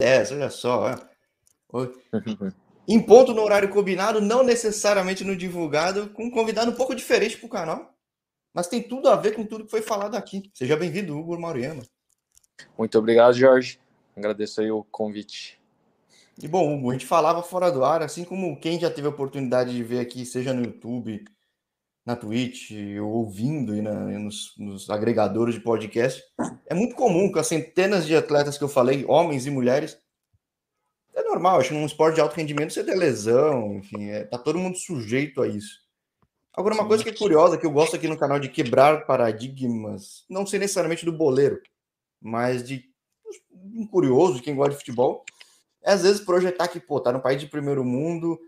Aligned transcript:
10, 0.00 0.32
olha 0.32 0.50
só. 0.50 0.94
Em 2.86 3.00
ponto 3.00 3.32
no 3.32 3.42
horário 3.42 3.70
combinado, 3.70 4.20
não 4.20 4.42
necessariamente 4.42 5.24
no 5.24 5.36
divulgado, 5.36 6.10
com 6.10 6.24
um 6.24 6.30
convidado 6.30 6.70
um 6.70 6.74
pouco 6.74 6.94
diferente 6.94 7.36
para 7.36 7.46
o 7.46 7.50
canal, 7.50 7.94
mas 8.52 8.68
tem 8.68 8.82
tudo 8.82 9.08
a 9.08 9.16
ver 9.16 9.34
com 9.34 9.44
tudo 9.44 9.64
que 9.64 9.70
foi 9.70 9.82
falado 9.82 10.14
aqui. 10.14 10.50
Seja 10.52 10.76
bem-vindo, 10.76 11.18
Hugo 11.18 11.40
Mauriama. 11.40 11.82
Muito 12.76 12.98
obrigado, 12.98 13.34
Jorge. 13.34 13.80
Agradeço 14.16 14.60
aí 14.60 14.70
o 14.70 14.84
convite. 14.84 15.60
E 16.40 16.48
bom, 16.48 16.74
Hugo, 16.74 16.90
a 16.90 16.92
gente 16.92 17.06
falava 17.06 17.42
fora 17.42 17.70
do 17.70 17.84
ar, 17.84 18.02
assim 18.02 18.24
como 18.24 18.58
quem 18.58 18.78
já 18.78 18.90
teve 18.90 19.06
a 19.06 19.10
oportunidade 19.10 19.72
de 19.72 19.82
ver 19.82 20.00
aqui, 20.00 20.26
seja 20.26 20.52
no 20.52 20.64
YouTube, 20.64 21.24
na 22.04 22.14
Twitch, 22.14 22.70
ou 23.00 23.08
ouvindo 23.08 23.72
aí 23.72 23.80
na, 23.80 23.94
nos, 24.18 24.54
nos 24.58 24.90
agregadores 24.90 25.54
de 25.54 25.60
podcast, 25.60 26.22
é 26.66 26.74
muito 26.74 26.94
comum 26.94 27.32
que 27.32 27.38
as 27.38 27.46
centenas 27.46 28.06
de 28.06 28.14
atletas 28.14 28.58
que 28.58 28.64
eu 28.64 28.68
falei, 28.68 29.04
homens 29.08 29.46
e 29.46 29.50
mulheres, 29.50 29.98
é 31.14 31.22
normal, 31.22 31.60
acho 31.60 31.68
que 31.70 31.74
num 31.74 31.86
esporte 31.86 32.16
de 32.16 32.20
alto 32.20 32.34
rendimento 32.34 32.72
você 32.72 32.84
tem 32.84 32.96
lesão, 32.96 33.76
enfim, 33.76 34.10
é, 34.10 34.24
tá 34.24 34.36
todo 34.36 34.58
mundo 34.58 34.76
sujeito 34.76 35.40
a 35.40 35.48
isso. 35.48 35.82
Agora, 36.52 36.74
uma 36.74 36.86
coisa 36.86 37.02
que 37.02 37.10
é 37.10 37.14
curiosa, 37.14 37.58
que 37.58 37.66
eu 37.66 37.70
gosto 37.70 37.96
aqui 37.96 38.06
no 38.06 38.18
canal 38.18 38.38
de 38.38 38.48
quebrar 38.48 39.06
paradigmas, 39.06 40.24
não 40.28 40.46
sei 40.46 40.58
necessariamente 40.58 41.04
do 41.04 41.12
boleiro, 41.12 41.60
mas 42.20 42.66
de 42.66 42.84
um 43.74 43.86
curioso, 43.86 44.34
de 44.34 44.42
quem 44.42 44.54
gosta 44.54 44.72
de 44.72 44.78
futebol, 44.78 45.24
é 45.82 45.92
às 45.92 46.02
vezes 46.02 46.20
projetar 46.20 46.68
que, 46.68 46.78
pô, 46.78 47.00
tá 47.00 47.12
no 47.12 47.20
país 47.20 47.40
de 47.40 47.46
primeiro 47.46 47.84
mundo, 47.84 48.38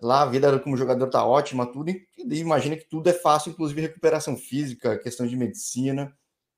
lá 0.00 0.22
a 0.22 0.26
vida 0.26 0.58
como 0.60 0.76
jogador 0.76 1.08
tá 1.08 1.24
ótima, 1.24 1.66
tudo, 1.66 1.90
e 1.90 2.06
imagina 2.16 2.76
que 2.76 2.88
tudo 2.88 3.08
é 3.08 3.12
fácil, 3.12 3.50
inclusive 3.50 3.80
recuperação 3.80 4.36
física, 4.36 4.98
questão 4.98 5.26
de 5.26 5.36
medicina. 5.36 6.12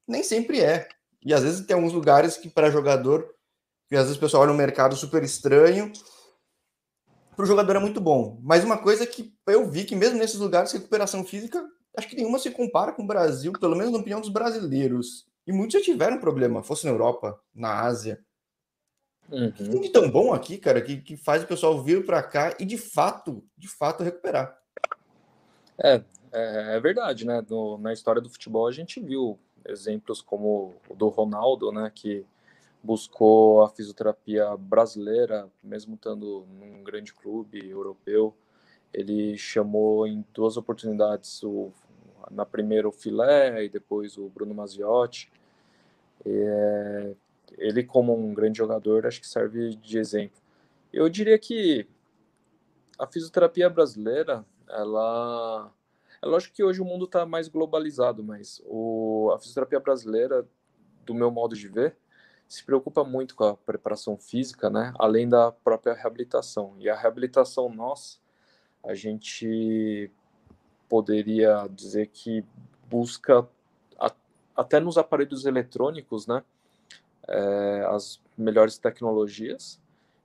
Nem 0.07 0.23
sempre 0.23 0.61
é. 0.61 0.89
E 1.25 1.35
às 1.35 1.43
vezes 1.43 1.67
tem 1.67 1.75
alguns 1.75 1.93
lugares 1.93 2.37
que 2.37 2.49
para 2.49 2.71
jogador, 2.71 3.29
que 3.89 3.97
às 3.97 4.05
vezes 4.05 4.17
o 4.17 4.21
pessoal 4.21 4.43
olha 4.43 4.53
um 4.53 4.57
mercado 4.57 4.97
super 4.97 5.23
estranho, 5.23 5.93
para 7.37 7.45
o 7.45 7.47
jogador 7.47 7.77
é 7.77 7.79
muito 7.79 8.01
bom. 8.01 8.39
Mas 8.43 8.65
uma 8.65 8.79
coisa 8.79 9.07
que 9.07 9.33
eu 9.47 9.71
vi 9.71 9.85
que 9.85 9.97
mesmo 9.97 10.19
nesses 10.19 10.39
lugares, 10.39 10.73
recuperação 10.73 11.25
física, 11.25 11.65
acho 11.97 12.09
que 12.09 12.17
nenhuma 12.17 12.39
se 12.39 12.51
compara 12.51 12.93
com 12.93 13.03
o 13.03 13.07
Brasil, 13.07 13.53
pelo 13.53 13.77
menos 13.77 13.93
na 13.93 13.99
opinião 13.99 14.21
dos 14.21 14.31
brasileiros. 14.31 15.27
E 15.47 15.53
muitos 15.53 15.79
já 15.79 15.85
tiveram 15.85 16.21
problema, 16.21 16.63
fosse 16.63 16.85
na 16.85 16.93
Europa, 16.93 17.39
na 17.55 17.81
Ásia. 17.81 18.21
Uhum. 19.31 19.53
Que 19.53 19.69
tem 19.69 19.81
de 19.81 19.89
tão 19.91 20.11
bom 20.11 20.33
aqui, 20.33 20.59
cara, 20.59 20.81
que, 20.81 20.97
que 20.97 21.17
faz 21.17 21.43
o 21.45 21.47
pessoal 21.47 21.83
vir 21.83 22.05
para 22.05 22.23
cá 22.23 22.57
e 22.59 22.65
de 22.65 22.77
fato, 22.77 23.45
de 23.57 23.69
fato 23.69 24.03
recuperar. 24.03 24.59
É, 25.83 26.03
é, 26.33 26.77
é 26.77 26.81
verdade, 26.81 27.25
né? 27.25 27.45
No, 27.49 27.79
na 27.79 27.93
história 27.93 28.21
do 28.21 28.29
futebol 28.29 28.67
a 28.67 28.73
gente 28.73 29.01
viu 29.01 29.39
exemplos 29.67 30.21
como 30.21 30.75
o 30.89 30.95
do 30.95 31.09
Ronaldo, 31.09 31.71
né? 31.71 31.91
Que 31.95 32.27
buscou 32.83 33.63
a 33.63 33.69
fisioterapia 33.69 34.57
brasileira, 34.57 35.49
mesmo 35.63 35.95
estando 35.95 36.47
num 36.59 36.83
grande 36.83 37.13
clube 37.13 37.69
europeu. 37.69 38.35
Ele 38.93 39.37
chamou 39.39 40.07
em 40.07 40.25
duas 40.35 40.57
oportunidades 40.57 41.43
o, 41.45 41.71
na 42.31 42.45
primeira 42.45 42.89
o 42.89 42.93
Filé 42.93 43.65
e 43.65 43.69
depois 43.69 44.17
o 44.17 44.29
Bruno 44.29 44.55
Maziotti. 44.55 45.31
É, 46.27 47.15
ele 47.59 47.83
como 47.83 48.17
um 48.17 48.33
grande 48.35 48.59
jogador 48.59 49.07
acho 49.07 49.21
que 49.21 49.29
serve 49.29 49.77
de 49.77 49.99
exemplo. 49.99 50.41
Eu 50.93 51.09
diria 51.09 51.39
que 51.39 51.87
a 52.99 53.07
fisioterapia 53.07 53.71
brasileira, 53.71 54.45
ela 54.69 55.73
é 56.23 56.27
lógico 56.27 56.55
que 56.55 56.63
hoje 56.63 56.83
o 56.83 56.85
mundo 56.85 57.07
está 57.07 57.25
mais 57.25 57.49
globalizado, 57.49 58.23
mas 58.23 58.61
o, 58.67 59.33
a 59.35 59.39
fisioterapia 59.39 59.81
brasileira, 59.81 60.47
do 61.07 61.15
meu 61.15 61.31
modo 61.31 61.57
de 61.57 61.67
ver, 61.67 61.97
se 62.47 62.65
preocupa 62.65 63.05
muito 63.05 63.35
com 63.35 63.45
a 63.45 63.57
preparação 63.57 64.19
física, 64.19 64.69
né? 64.69 64.93
Além 64.99 65.29
da 65.29 65.51
própria 65.51 65.95
reabilitação. 65.95 66.75
E 66.79 66.91
a 66.91 66.97
reabilitação 66.97 67.73
nossa, 67.73 68.19
a 68.85 68.95
gente 68.95 70.11
poderia 70.89 71.69
dizer 71.71 72.09
que 72.09 72.45
busca 72.89 73.49
até 74.55 74.79
nos 74.79 74.99
aparelhos 74.99 75.47
eletrônicos, 75.47 76.27
né? 76.27 76.43
É, 77.31 77.87
as 77.89 78.21
melhores 78.37 78.77
tecnologias. 78.77 79.81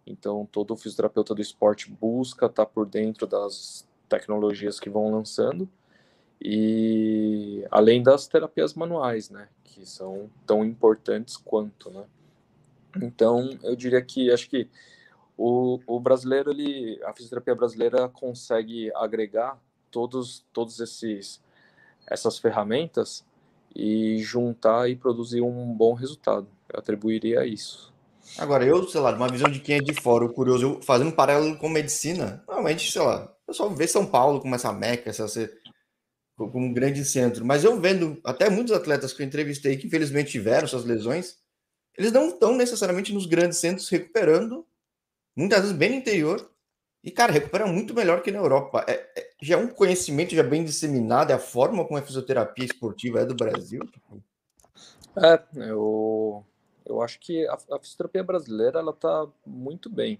Então, 0.06 0.48
todo 0.52 0.76
fisioterapeuta 0.76 1.34
do 1.34 1.42
esporte 1.42 1.90
busca 1.90 2.48
estar 2.48 2.66
tá 2.66 2.72
por 2.72 2.86
dentro 2.86 3.26
das 3.26 3.88
tecnologias 4.10 4.80
que 4.80 4.90
vão 4.90 5.12
lançando 5.12 5.70
e 6.42 7.66
além 7.72 8.04
das 8.04 8.28
terapias 8.28 8.74
manuais, 8.74 9.30
né, 9.30 9.48
que 9.64 9.86
são 9.86 10.30
tão 10.46 10.64
importantes 10.64 11.38
quanto, 11.38 11.90
né. 11.90 12.04
Então, 13.02 13.58
eu 13.64 13.76
diria 13.76 14.02
que 14.02 14.32
acho 14.32 14.50
que 14.50 14.70
o, 15.38 15.80
o 15.86 16.00
brasileiro, 16.00 16.52
ele, 16.52 17.02
a 17.04 17.14
fisioterapia 17.14 17.56
brasileira 17.56 18.08
consegue 18.08 18.92
agregar 18.96 19.60
todos, 19.92 20.46
todos 20.54 20.80
esses 20.80 21.44
essas 22.08 22.38
ferramentas 22.38 23.26
e 23.76 24.20
juntar 24.20 24.90
e 24.90 24.96
produzir 24.96 25.42
um 25.42 25.74
bom 25.74 25.94
resultado. 25.94 26.48
Eu 26.72 26.80
atribuiria 26.80 27.42
a 27.42 27.46
isso. 27.46 27.94
Agora, 28.38 28.66
eu, 28.66 28.88
sei 28.88 29.00
lá, 29.02 29.14
uma 29.14 29.28
visão 29.28 29.50
de 29.50 29.60
quem 29.60 29.78
é 29.78 29.80
de 29.80 29.94
fora, 29.94 30.26
o 30.26 30.34
curioso, 30.34 30.64
eu, 30.64 30.82
fazendo 30.82 31.10
um 31.10 31.16
paralelo 31.16 31.58
com 31.58 31.70
medicina, 31.70 32.44
normalmente, 32.48 32.92
sei 32.92 33.02
lá, 33.02 33.26
o 33.44 33.48
pessoal 33.48 33.70
vê 33.76 33.88
São 33.88 34.06
Paulo 34.06 34.42
como 34.42 34.56
essa 34.56 34.74
meca, 34.74 35.10
essa, 35.10 35.28
como 36.36 36.66
um 36.66 36.74
grande 36.74 37.06
centro, 37.06 37.46
mas 37.46 37.64
eu 37.64 37.80
vendo 37.80 38.20
até 38.24 38.50
muitos 38.50 38.74
atletas 38.74 39.14
que 39.14 39.22
eu 39.22 39.26
entrevistei 39.26 39.78
que 39.78 39.88
infelizmente 39.88 40.32
tiveram 40.32 40.68
suas 40.68 40.84
lesões, 40.84 41.38
eles 41.98 42.12
não 42.12 42.30
estão 42.30 42.56
necessariamente 42.56 43.14
nos 43.14 43.26
grandes 43.26 43.58
centros 43.58 43.88
recuperando, 43.88 44.66
muitas 45.36 45.62
vezes 45.62 45.76
bem 45.76 45.92
no 45.92 45.96
interior, 45.96 46.52
e, 47.06 47.12
cara, 47.12 47.32
recuperam 47.32 47.68
muito 47.68 47.94
melhor 47.94 48.24
que 48.24 48.32
na 48.32 48.40
Europa. 48.40 48.84
É, 48.88 48.94
é, 49.16 49.30
já 49.40 49.54
é 49.54 49.58
um 49.60 49.68
conhecimento 49.68 50.34
já 50.34 50.42
bem 50.42 50.66
disseminado, 50.66 51.30
é 51.30 51.36
a 51.36 51.40
forma 51.40 51.86
como 51.86 52.00
a 52.00 52.02
fisioterapia 52.02 52.66
esportiva 52.66 53.20
é 53.20 53.26
do 53.26 53.36
Brasil. 53.36 53.88
É, 55.16 55.40
eu 55.56 56.44
eu 56.84 57.02
acho 57.04 57.20
que 57.20 57.48
a, 57.48 57.54
a 57.54 57.80
fisioterapia 57.80 58.24
brasileira 58.24 58.80
ela 58.80 58.90
está 58.90 59.28
muito 59.46 59.88
bem. 59.88 60.20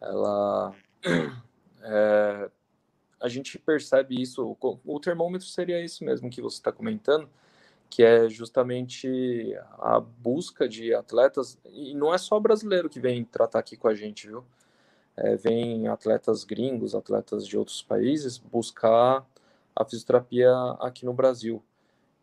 Ela 0.00 0.74
é, 1.82 2.50
a 3.20 3.28
gente 3.28 3.58
percebe 3.58 4.20
isso. 4.20 4.56
O, 4.62 4.80
o 4.86 4.98
termômetro 4.98 5.46
seria 5.46 5.84
isso 5.84 6.04
mesmo 6.04 6.30
que 6.30 6.40
você 6.40 6.56
está 6.56 6.72
comentando, 6.72 7.28
que 7.90 8.02
é 8.02 8.30
justamente 8.30 9.54
a 9.78 10.00
busca 10.00 10.66
de 10.66 10.94
atletas 10.94 11.58
e 11.66 11.94
não 11.94 12.14
é 12.14 12.18
só 12.18 12.40
brasileiro 12.40 12.88
que 12.88 12.98
vem 12.98 13.24
tratar 13.24 13.58
aqui 13.58 13.76
com 13.76 13.88
a 13.88 13.94
gente, 13.94 14.26
viu? 14.26 14.42
É, 15.16 15.36
vem 15.36 15.88
atletas 15.88 16.44
gringos, 16.44 16.94
atletas 16.94 17.46
de 17.46 17.56
outros 17.58 17.82
países 17.82 18.38
buscar 18.38 19.26
a 19.74 19.84
fisioterapia 19.84 20.50
aqui 20.80 21.04
no 21.04 21.12
Brasil. 21.12 21.62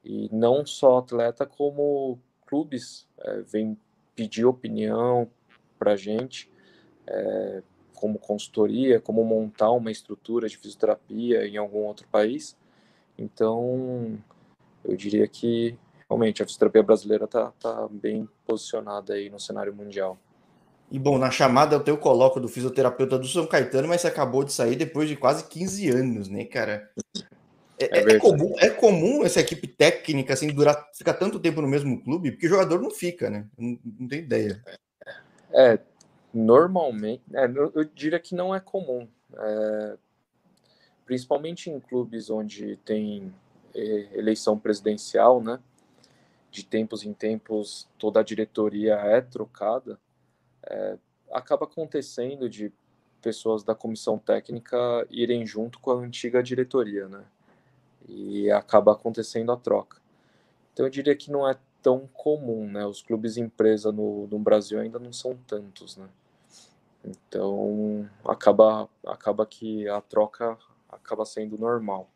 E 0.04 0.30
não 0.32 0.66
só 0.66 1.00
atleta, 1.00 1.46
como 1.46 2.20
clubes 2.46 3.08
é, 3.20 3.42
vêm 3.42 3.78
pedir 4.16 4.46
opinião 4.46 5.30
para 5.78 5.94
a 5.94 5.96
gente, 5.96 6.52
é, 7.06 7.64
como 7.96 8.18
consultoria, 8.18 9.00
como 9.00 9.24
montar 9.24 9.72
uma 9.72 9.92
estrutura 9.92 10.48
de 10.48 10.58
fisioterapia 10.58 11.48
em 11.48 11.58
algum 11.58 11.80
outro 11.80 12.08
país. 12.08 12.58
Então, 13.18 14.18
eu 14.84 14.96
diria 14.96 15.28
que 15.28 15.78
realmente 16.10 16.42
a 16.42 16.46
fisioterapia 16.46 16.82
brasileira 16.82 17.26
está 17.26 17.52
tá 17.60 17.88
bem 17.90 18.28
posicionada 18.48 19.14
aí 19.14 19.30
no 19.30 19.40
cenário 19.40 19.76
mundial. 19.76 20.18
E 20.92 20.98
bom, 20.98 21.18
na 21.18 21.30
chamada 21.30 21.76
eu, 21.76 21.84
te, 21.84 21.96
coloco 21.98 22.40
do 22.40 22.48
fisioterapeuta 22.48 23.18
do 23.18 23.28
São 23.28 23.46
Caetano, 23.46 23.88
mas 23.88 24.02
você 24.02 24.08
acabou 24.08 24.44
de 24.44 24.52
sair 24.52 24.76
depois 24.76 25.08
de 25.08 25.16
quase 25.16 25.48
15 25.48 25.90
anos, 25.90 26.30
né, 26.30 26.46
cara? 26.46 26.90
É, 27.80 28.00
é, 28.00 28.16
é, 28.16 28.20
comum, 28.20 28.56
é 28.58 28.70
comum 28.70 29.24
essa 29.24 29.40
equipe 29.40 29.68
técnica 29.68 30.34
assim 30.34 30.48
durar, 30.48 30.90
ficar 30.94 31.14
tanto 31.14 31.40
tempo 31.40 31.62
no 31.62 31.68
mesmo 31.68 32.02
clube, 32.04 32.32
porque 32.32 32.48
o 32.48 32.50
jogador 32.50 32.82
não 32.82 32.90
fica, 32.90 33.30
né? 33.30 33.48
Não, 33.58 33.80
não 34.00 34.08
tem 34.08 34.20
ideia. 34.20 34.62
É, 35.54 35.80
normalmente, 36.34 37.24
é, 37.34 37.46
eu 37.46 37.85
diria 37.85 38.20
que 38.20 38.35
não 38.35 38.53
é 38.53 38.59
comum, 38.59 39.08
é, 39.38 39.97
principalmente 41.06 41.70
em 41.70 41.80
clubes 41.80 42.30
onde 42.30 42.78
tem 42.78 43.34
é, 43.76 44.09
eleição 44.14 44.58
presidencial, 44.58 45.42
né? 45.42 45.59
De 46.52 46.66
tempos 46.66 47.06
em 47.06 47.14
tempos 47.14 47.88
toda 47.97 48.20
a 48.20 48.24
diretoria 48.24 48.96
é 48.96 49.22
trocada, 49.22 50.00
é, 50.70 50.98
acaba 51.32 51.66
acontecendo 51.66 52.50
de 52.50 52.72
pessoas 53.22 53.64
da 53.64 53.76
comissão 53.76 54.18
técnica 54.18 54.78
irem 55.10 55.46
junto 55.46 55.80
com 55.80 55.92
a 55.92 55.96
antiga 55.96 56.42
diretoria, 56.42 57.08
né? 57.08 57.26
e 58.10 58.50
acaba 58.52 58.92
acontecendo 58.92 59.52
a 59.52 59.58
troca. 59.58 59.98
Então 60.74 60.86
eu 60.86 60.90
diria 60.90 61.16
que 61.16 61.32
não 61.32 61.48
é 61.48 61.56
tão 61.82 62.08
comum, 62.14 62.68
né? 62.70 62.86
Os 62.86 63.02
clubes 63.02 63.38
empresa 63.38 63.92
no, 63.92 64.28
no 64.28 64.40
Brasil 64.40 64.80
ainda 64.80 65.00
não 65.00 65.14
são 65.14 65.38
tantos, 65.48 65.96
né? 65.96 66.08
Então 67.06 68.10
acaba 68.26 68.90
acaba 69.06 69.46
que 69.46 69.88
a 69.88 70.02
troca 70.02 70.58
acaba 70.90 71.26
sendo 71.26 71.58
normal. 71.58 72.10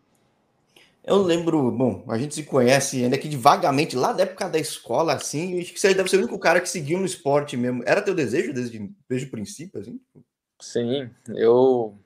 Eu 1.06 1.18
lembro, 1.22 1.70
bom, 1.70 2.06
a 2.08 2.18
gente 2.18 2.34
se 2.34 2.44
conhece 2.44 3.04
ainda 3.04 3.18
que 3.18 3.28
de 3.28 3.36
vagamente 3.36 3.94
lá 3.94 4.14
da 4.14 4.24
época 4.24 4.48
da 4.48 4.58
escola, 4.58 5.14
assim, 5.14 5.60
acho 5.60 5.74
que 5.74 5.80
você 5.80 5.94
deve 5.94 6.10
ser 6.10 6.16
o 6.16 6.20
único 6.20 6.40
cara 6.40 6.62
que 6.62 6.70
seguiu 6.70 6.98
no 6.98 7.06
esporte 7.06 7.58
mesmo. 7.58 7.84
Era 7.86 8.02
teu 8.02 8.16
desejo 8.16 8.54
desde, 8.54 8.90
desde 9.10 9.28
o 9.28 9.32
princípio, 9.32 9.82
assim? 9.82 10.00
Sim, 10.62 11.10
eu 11.36 11.98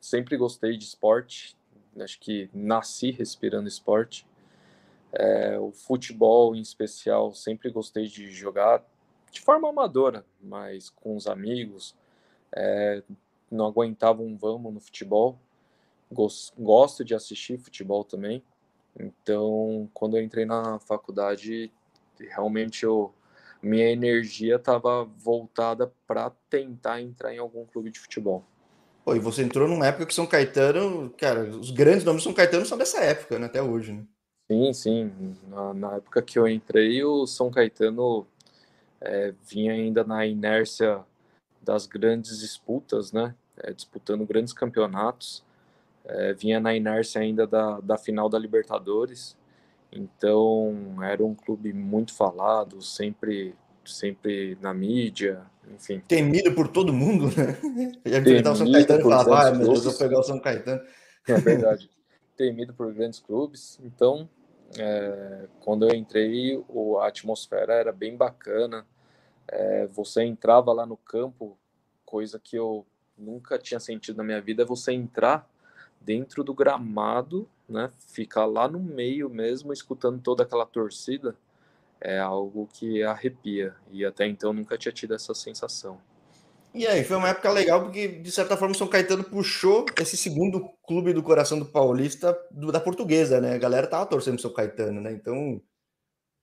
sempre 0.00 0.38
gostei 0.38 0.78
de 0.78 0.84
esporte, 0.84 1.54
acho 2.00 2.18
que 2.18 2.48
nasci 2.54 3.10
respirando 3.10 3.68
esporte. 3.68 4.26
É, 5.12 5.58
o 5.58 5.70
futebol, 5.70 6.56
em 6.56 6.60
especial, 6.60 7.34
sempre 7.34 7.70
gostei 7.70 8.06
de 8.06 8.30
jogar 8.30 8.82
de 9.30 9.42
forma 9.42 9.68
amadora, 9.68 10.24
mas 10.40 10.88
com 10.88 11.14
os 11.14 11.26
amigos. 11.26 11.94
É, 12.54 13.02
não 13.50 13.66
aguentava 13.66 14.22
um 14.22 14.36
vamos 14.36 14.72
no 14.72 14.80
futebol 14.80 15.38
gosto 16.10 17.04
de 17.04 17.14
assistir 17.14 17.58
futebol 17.58 18.04
também. 18.04 18.42
Então, 18.98 19.88
quando 19.92 20.16
eu 20.16 20.22
entrei 20.22 20.44
na 20.44 20.78
faculdade, 20.80 21.70
realmente 22.18 22.84
eu, 22.84 23.12
minha 23.62 23.90
energia 23.90 24.56
estava 24.56 25.04
voltada 25.04 25.92
para 26.06 26.30
tentar 26.48 27.00
entrar 27.00 27.34
em 27.34 27.38
algum 27.38 27.64
clube 27.66 27.90
de 27.90 27.98
futebol. 27.98 28.44
Pô, 29.04 29.14
e 29.14 29.20
você 29.20 29.42
entrou 29.42 29.68
numa 29.68 29.86
época 29.86 30.06
que 30.06 30.14
São 30.14 30.26
Caetano, 30.26 31.10
cara, 31.10 31.44
os 31.44 31.70
grandes 31.70 32.04
nomes 32.04 32.22
de 32.22 32.24
São 32.24 32.34
Caetano 32.34 32.66
são 32.66 32.78
dessa 32.78 33.00
época, 33.00 33.38
né, 33.38 33.46
até 33.46 33.62
hoje, 33.62 33.92
né? 33.92 34.04
Sim, 34.50 34.72
sim. 34.72 35.36
Na, 35.48 35.74
na 35.74 35.96
época 35.96 36.22
que 36.22 36.38
eu 36.38 36.48
entrei, 36.48 37.04
o 37.04 37.26
São 37.26 37.50
Caetano 37.50 38.26
é, 39.00 39.34
vinha 39.44 39.72
ainda 39.72 40.02
na 40.04 40.24
inércia 40.26 41.04
das 41.60 41.86
grandes 41.86 42.38
disputas, 42.38 43.12
né? 43.12 43.34
É, 43.58 43.72
disputando 43.72 44.26
grandes 44.26 44.52
campeonatos 44.52 45.45
é, 46.06 46.32
vinha 46.32 46.60
na 46.60 46.74
inércia 46.74 47.20
ainda 47.20 47.46
da, 47.46 47.80
da 47.80 47.98
final 47.98 48.28
da 48.28 48.38
Libertadores, 48.38 49.36
então 49.90 50.96
era 51.02 51.24
um 51.24 51.34
clube 51.34 51.72
muito 51.72 52.14
falado, 52.14 52.82
sempre 52.82 53.54
sempre 53.84 54.58
na 54.60 54.74
mídia, 54.74 55.42
enfim. 55.72 56.00
Temido 56.08 56.52
por 56.54 56.68
todo 56.68 56.92
mundo, 56.92 57.26
né? 57.36 57.56
Ia 58.04 58.18
enfrentar 58.18 58.52
o 58.52 58.56
São 58.56 58.72
Caetano 58.72 59.00
e 59.00 59.02
falava, 59.04 59.48
ah, 59.48 59.50
meu 59.52 59.68
Deus, 59.68 59.84
vou 59.84 59.94
pegar 59.94 60.18
o 60.18 60.22
São 60.22 60.40
Caetano. 60.40 60.82
É 61.28 61.34
verdade. 61.34 61.88
Temido 62.36 62.74
por 62.74 62.92
grandes 62.92 63.20
clubes, 63.20 63.78
então 63.82 64.28
é, 64.78 65.46
quando 65.60 65.88
eu 65.88 65.94
entrei, 65.94 66.62
o, 66.68 66.98
a 66.98 67.08
atmosfera 67.08 67.74
era 67.74 67.92
bem 67.92 68.16
bacana. 68.16 68.86
É, 69.48 69.86
você 69.86 70.24
entrava 70.24 70.72
lá 70.72 70.84
no 70.84 70.96
campo, 70.96 71.56
coisa 72.04 72.38
que 72.38 72.56
eu 72.56 72.84
nunca 73.16 73.58
tinha 73.58 73.80
sentido 73.80 74.16
na 74.16 74.24
minha 74.24 74.40
vida, 74.40 74.64
é 74.64 74.66
você 74.66 74.92
entrar 74.92 75.48
dentro 76.06 76.44
do 76.44 76.54
gramado, 76.54 77.48
né, 77.68 77.90
ficar 78.06 78.46
lá 78.46 78.68
no 78.68 78.78
meio 78.78 79.28
mesmo, 79.28 79.72
escutando 79.72 80.20
toda 80.22 80.44
aquela 80.44 80.64
torcida, 80.64 81.36
é 82.00 82.20
algo 82.20 82.68
que 82.72 83.02
arrepia. 83.02 83.74
E 83.90 84.04
até 84.04 84.26
então 84.26 84.52
nunca 84.52 84.78
tinha 84.78 84.92
tido 84.92 85.14
essa 85.14 85.34
sensação. 85.34 86.00
E 86.72 86.86
aí, 86.86 87.02
foi 87.02 87.16
uma 87.16 87.30
época 87.30 87.50
legal 87.50 87.82
porque, 87.82 88.06
de 88.06 88.30
certa 88.30 88.54
forma, 88.54 88.74
o 88.74 88.78
São 88.78 88.86
Caetano 88.86 89.24
puxou 89.24 89.86
esse 89.98 90.14
segundo 90.14 90.68
clube 90.86 91.14
do 91.14 91.22
coração 91.22 91.58
do 91.58 91.64
Paulista 91.64 92.38
do, 92.50 92.70
da 92.70 92.78
portuguesa, 92.78 93.40
né? 93.40 93.54
A 93.54 93.58
galera 93.58 93.86
tava 93.86 94.04
torcendo 94.04 94.34
pro 94.34 94.42
São 94.42 94.52
Caetano, 94.52 95.00
né? 95.00 95.10
Então, 95.10 95.60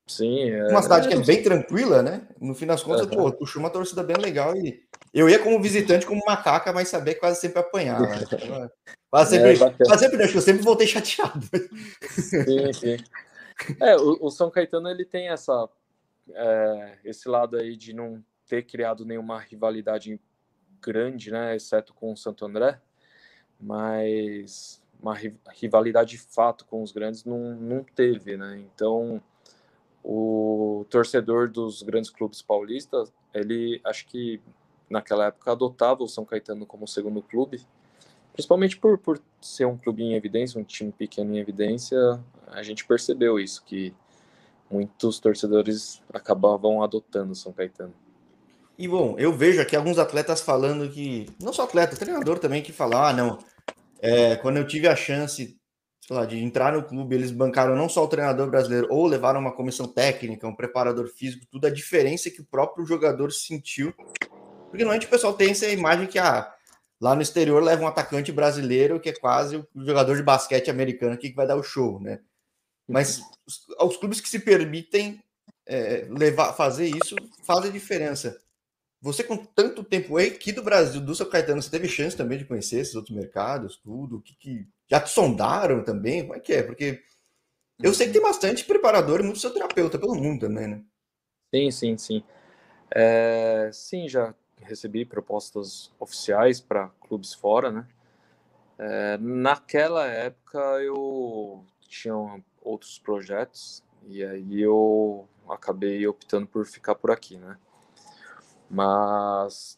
Sim, 0.05 0.49
é... 0.49 0.67
Uma 0.67 0.81
cidade 0.81 1.07
que 1.07 1.13
é 1.13 1.19
bem 1.19 1.41
tranquila, 1.41 2.01
né? 2.01 2.27
No 2.39 2.53
fim 2.53 2.65
das 2.65 2.83
contas, 2.83 3.07
uhum. 3.07 3.15
pô, 3.15 3.31
puxou 3.31 3.61
uma 3.61 3.69
torcida 3.69 4.03
bem 4.03 4.17
legal 4.17 4.55
e 4.55 4.83
eu 5.13 5.29
ia 5.29 5.39
como 5.39 5.61
visitante, 5.61 6.05
como 6.05 6.21
macaca, 6.25 6.73
mas 6.73 6.89
sabia 6.89 7.13
que 7.13 7.19
quase 7.19 7.39
sempre 7.39 7.59
apanhar. 7.59 8.01
Né? 8.01 8.23
Então, 8.33 8.71
quase 9.09 9.35
sempre, 9.35 9.51
é, 9.51 9.85
quase 9.85 10.03
sempre, 10.03 10.23
acho 10.23 10.31
que 10.31 10.37
eu 10.37 10.41
sempre 10.41 10.63
voltei 10.63 10.87
chateado. 10.87 11.39
Sim, 12.09 12.73
sim. 12.73 12.97
É, 13.79 13.95
o, 13.95 14.17
o 14.25 14.31
São 14.31 14.49
Caetano 14.49 14.89
ele 14.89 15.05
tem 15.05 15.29
essa, 15.29 15.69
é, 16.31 16.97
esse 17.05 17.29
lado 17.29 17.57
aí 17.57 17.77
de 17.77 17.93
não 17.93 18.23
ter 18.47 18.63
criado 18.63 19.05
nenhuma 19.05 19.39
rivalidade 19.39 20.19
grande, 20.81 21.31
né? 21.31 21.55
Exceto 21.55 21.93
com 21.93 22.11
o 22.11 22.17
Santo 22.17 22.43
André, 22.45 22.81
mas 23.59 24.81
uma 25.01 25.15
rivalidade 25.53 26.11
de 26.11 26.17
fato 26.17 26.65
com 26.65 26.81
os 26.81 26.91
grandes 26.91 27.23
não, 27.23 27.55
não 27.55 27.83
teve, 27.83 28.35
né? 28.35 28.59
Então 28.59 29.21
o 30.03 30.85
torcedor 30.89 31.49
dos 31.49 31.81
grandes 31.81 32.09
clubes 32.09 32.41
paulistas, 32.41 33.11
ele 33.33 33.79
acho 33.85 34.05
que 34.07 34.41
naquela 34.89 35.27
época 35.27 35.51
adotava 35.51 36.03
o 36.03 36.07
São 36.07 36.25
Caetano 36.25 36.65
como 36.65 36.87
segundo 36.87 37.21
clube, 37.21 37.61
principalmente 38.33 38.77
por, 38.77 38.97
por 38.97 39.19
ser 39.41 39.65
um 39.65 39.77
clube 39.77 40.03
em 40.03 40.13
evidência, 40.13 40.59
um 40.59 40.63
time 40.63 40.91
pequeno 40.91 41.33
em 41.33 41.39
evidência, 41.39 41.97
a 42.47 42.61
gente 42.61 42.85
percebeu 42.85 43.39
isso, 43.39 43.63
que 43.63 43.93
muitos 44.69 45.19
torcedores 45.19 46.01
acabavam 46.13 46.83
adotando 46.83 47.31
o 47.31 47.35
São 47.35 47.53
Caetano. 47.53 47.93
E 48.77 48.87
bom, 48.87 49.15
eu 49.19 49.31
vejo 49.31 49.61
aqui 49.61 49.75
alguns 49.75 49.99
atletas 49.99 50.41
falando 50.41 50.89
que, 50.89 51.27
não 51.39 51.53
só 51.53 51.63
atleta, 51.63 51.95
treinador 51.95 52.39
também 52.39 52.61
que 52.61 52.71
fala, 52.71 53.09
ah, 53.09 53.13
não, 53.13 53.37
é, 54.01 54.35
quando 54.35 54.57
eu 54.57 54.67
tive 54.67 54.87
a 54.87 54.95
chance 54.95 55.57
sei 56.05 56.15
lá, 56.17 56.25
de 56.25 56.37
entrar 56.37 56.73
no 56.73 56.83
clube, 56.83 57.15
eles 57.15 57.31
bancaram 57.31 57.77
não 57.77 57.87
só 57.87 58.03
o 58.03 58.07
treinador 58.09 58.49
brasileiro, 58.49 58.87
ou 58.89 59.07
levaram 59.07 59.39
uma 59.39 59.55
comissão 59.55 59.87
técnica, 59.87 60.45
um 60.45 60.55
preparador 60.55 61.07
físico, 61.07 61.45
tudo 61.49 61.65
a 61.65 61.69
diferença 61.69 62.29
que 62.29 62.41
o 62.41 62.45
próprio 62.45 62.85
jogador 62.85 63.31
sentiu. 63.31 63.93
Porque 63.93 64.83
normalmente 64.83 65.07
o 65.07 65.09
pessoal 65.09 65.33
tem 65.33 65.51
essa 65.51 65.67
imagem 65.69 66.07
que 66.07 66.19
ah, 66.19 66.53
lá 66.99 67.15
no 67.15 67.21
exterior 67.21 67.63
leva 67.63 67.83
um 67.83 67.87
atacante 67.87 68.33
brasileiro 68.33 68.99
que 68.99 69.09
é 69.09 69.13
quase 69.13 69.55
o 69.57 69.85
jogador 69.85 70.17
de 70.17 70.23
basquete 70.23 70.69
americano 70.69 71.17
que 71.17 71.31
vai 71.31 71.47
dar 71.47 71.55
o 71.55 71.63
show, 71.63 72.01
né? 72.01 72.19
Mas 72.85 73.21
os, 73.47 73.65
os 73.79 73.97
clubes 73.97 74.19
que 74.19 74.27
se 74.27 74.39
permitem 74.39 75.23
é, 75.65 76.05
levar, 76.09 76.51
fazer 76.51 76.87
isso 76.87 77.15
fazem 77.45 77.71
diferença. 77.71 78.41
Você, 79.03 79.21
com 79.21 79.35
tanto 79.35 79.83
tempo 79.83 80.17
aqui 80.17 80.53
do 80.53 80.63
Brasil, 80.63 81.01
do 81.01 81.13
São 81.13 81.29
Caetano, 81.29 81.61
você 81.61 81.69
teve 81.69 81.89
chance 81.89 82.15
também 82.15 82.37
de 82.37 82.45
conhecer 82.45 82.79
esses 82.79 82.95
outros 82.95 83.13
mercados, 83.13 83.75
tudo? 83.75 84.21
que, 84.21 84.33
que 84.35 84.67
já 84.89 84.97
te 84.97 85.09
sondaram 85.09 85.83
também? 85.83 86.21
Como 86.21 86.35
é 86.35 86.39
que 86.39 86.53
é? 86.53 86.63
Porque 86.63 87.03
eu 87.81 87.93
sei 87.93 88.07
que 88.07 88.13
tem 88.13 88.21
bastante 88.21 88.63
preparador 88.63 89.19
e 89.19 89.23
muito 89.23 89.51
terapeuta 89.51 89.99
pelo 89.99 90.15
mundo 90.15 90.47
também, 90.47 90.67
né? 90.67 90.81
Sim, 91.53 91.69
sim, 91.69 91.97
sim. 91.97 92.23
É, 92.95 93.69
sim, 93.73 94.07
já 94.07 94.33
recebi 94.61 95.03
propostas 95.03 95.91
oficiais 95.99 96.61
para 96.61 96.87
clubes 97.01 97.33
fora, 97.33 97.73
né? 97.73 97.85
É, 98.79 99.17
naquela 99.17 100.07
época 100.07 100.59
eu 100.81 101.65
tinha 101.89 102.15
outros 102.61 102.99
projetos 102.99 103.83
e 104.07 104.23
aí 104.23 104.61
eu 104.61 105.27
acabei 105.49 106.07
optando 106.07 106.47
por 106.47 106.65
ficar 106.65 106.95
por 106.95 107.11
aqui, 107.11 107.37
né? 107.37 107.57
Mas, 108.73 109.77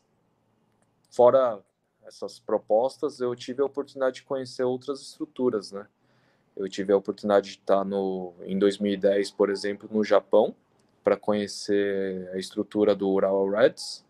fora 1.11 1.61
essas 2.05 2.39
propostas, 2.39 3.19
eu 3.19 3.35
tive 3.35 3.61
a 3.61 3.65
oportunidade 3.65 4.17
de 4.17 4.23
conhecer 4.23 4.63
outras 4.63 5.01
estruturas, 5.01 5.73
né? 5.73 5.85
Eu 6.55 6.69
tive 6.69 6.93
a 6.93 6.97
oportunidade 6.97 7.51
de 7.51 7.57
estar 7.57 7.83
no, 7.83 8.33
em 8.43 8.57
2010, 8.57 9.31
por 9.31 9.49
exemplo, 9.49 9.89
no 9.91 10.01
Japão, 10.01 10.55
para 11.03 11.17
conhecer 11.17 12.29
a 12.33 12.37
estrutura 12.37 12.95
do 12.95 13.09
Ural 13.09 13.49
Reds. 13.49 14.05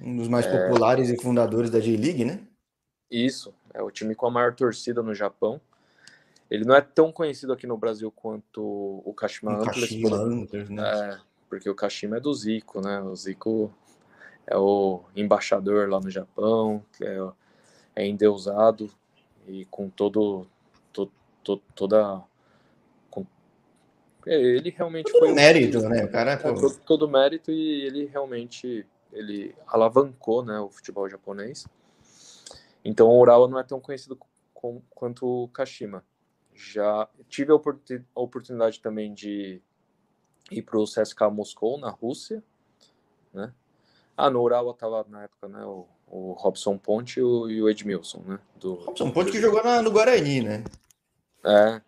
Um 0.00 0.16
dos 0.16 0.28
mais 0.28 0.46
é... 0.46 0.68
populares 0.68 1.10
e 1.10 1.20
fundadores 1.20 1.70
da 1.70 1.80
J-League, 1.80 2.24
né? 2.24 2.40
Isso, 3.10 3.52
é 3.74 3.82
o 3.82 3.90
time 3.90 4.14
com 4.14 4.26
a 4.26 4.30
maior 4.30 4.54
torcida 4.54 5.02
no 5.02 5.14
Japão. 5.14 5.60
Ele 6.48 6.64
não 6.64 6.76
é 6.76 6.80
tão 6.80 7.10
conhecido 7.10 7.52
aqui 7.52 7.66
no 7.66 7.76
Brasil 7.76 8.12
quanto 8.12 8.62
o 9.04 9.12
Kashima 9.14 9.56
Antlers, 9.56 9.80
Kashima 9.80 10.16
Antlers 10.16 10.70
né? 10.70 10.82
É, 10.84 11.18
porque 11.48 11.68
o 11.68 11.74
Kashima 11.74 12.18
é 12.18 12.20
do 12.20 12.32
Zico, 12.32 12.80
né? 12.80 13.00
O 13.00 13.16
Zico 13.16 13.74
é 14.50 14.56
o 14.56 15.04
embaixador 15.14 15.88
lá 15.88 16.00
no 16.00 16.10
Japão, 16.10 16.82
que 16.96 17.04
é, 17.04 17.18
é 17.94 18.06
endeusado 18.06 18.90
e 19.46 19.66
com 19.66 19.90
todo, 19.90 20.46
to, 20.90 21.10
to, 21.44 21.58
toda 21.74 22.22
com, 23.10 23.26
é, 24.26 24.34
ele 24.34 24.70
realmente 24.70 25.12
todo 25.12 25.26
foi 25.26 25.32
mérito, 25.32 25.78
um, 25.78 25.88
né? 25.88 26.04
O 26.04 26.10
cara 26.10 26.32
é, 26.32 26.36
todo, 26.36 26.78
todo 26.80 27.08
mérito 27.08 27.52
e 27.52 27.82
ele 27.82 28.06
realmente 28.06 28.86
ele 29.12 29.54
alavancou, 29.66 30.44
né, 30.44 30.58
o 30.60 30.70
futebol 30.70 31.08
japonês. 31.08 31.66
Então 32.84 33.08
o 33.08 33.20
Urawa 33.20 33.48
não 33.48 33.58
é 33.58 33.64
tão 33.64 33.80
conhecido 33.80 34.18
com, 34.54 34.80
quanto 34.90 35.26
o 35.26 35.48
Kashima. 35.48 36.04
Já 36.54 37.08
tive 37.28 37.52
a 37.52 38.20
oportunidade 38.20 38.80
também 38.80 39.12
de 39.12 39.60
ir 40.50 40.62
para 40.62 40.78
o 40.78 40.84
CSKA 40.84 41.30
Moscou 41.30 41.78
na 41.78 41.90
Rússia, 41.90 42.42
né? 43.32 43.52
Ah, 44.18 44.28
no 44.28 44.42
Urawa 44.42 44.74
tava 44.74 45.06
na 45.08 45.22
época, 45.22 45.46
né? 45.46 45.64
O, 45.64 45.86
o 46.08 46.32
Robson 46.32 46.76
Ponte 46.76 47.20
e 47.20 47.22
o, 47.22 47.48
e 47.48 47.62
o 47.62 47.70
Edmilson, 47.70 48.20
né? 48.26 48.40
Do, 48.56 48.74
Robson 48.74 49.12
Ponte 49.12 49.30
que 49.30 49.40
jogou 49.40 49.62
na, 49.62 49.80
no 49.80 49.92
Guarani, 49.92 50.42
né? 50.42 50.64
É. 51.44 51.80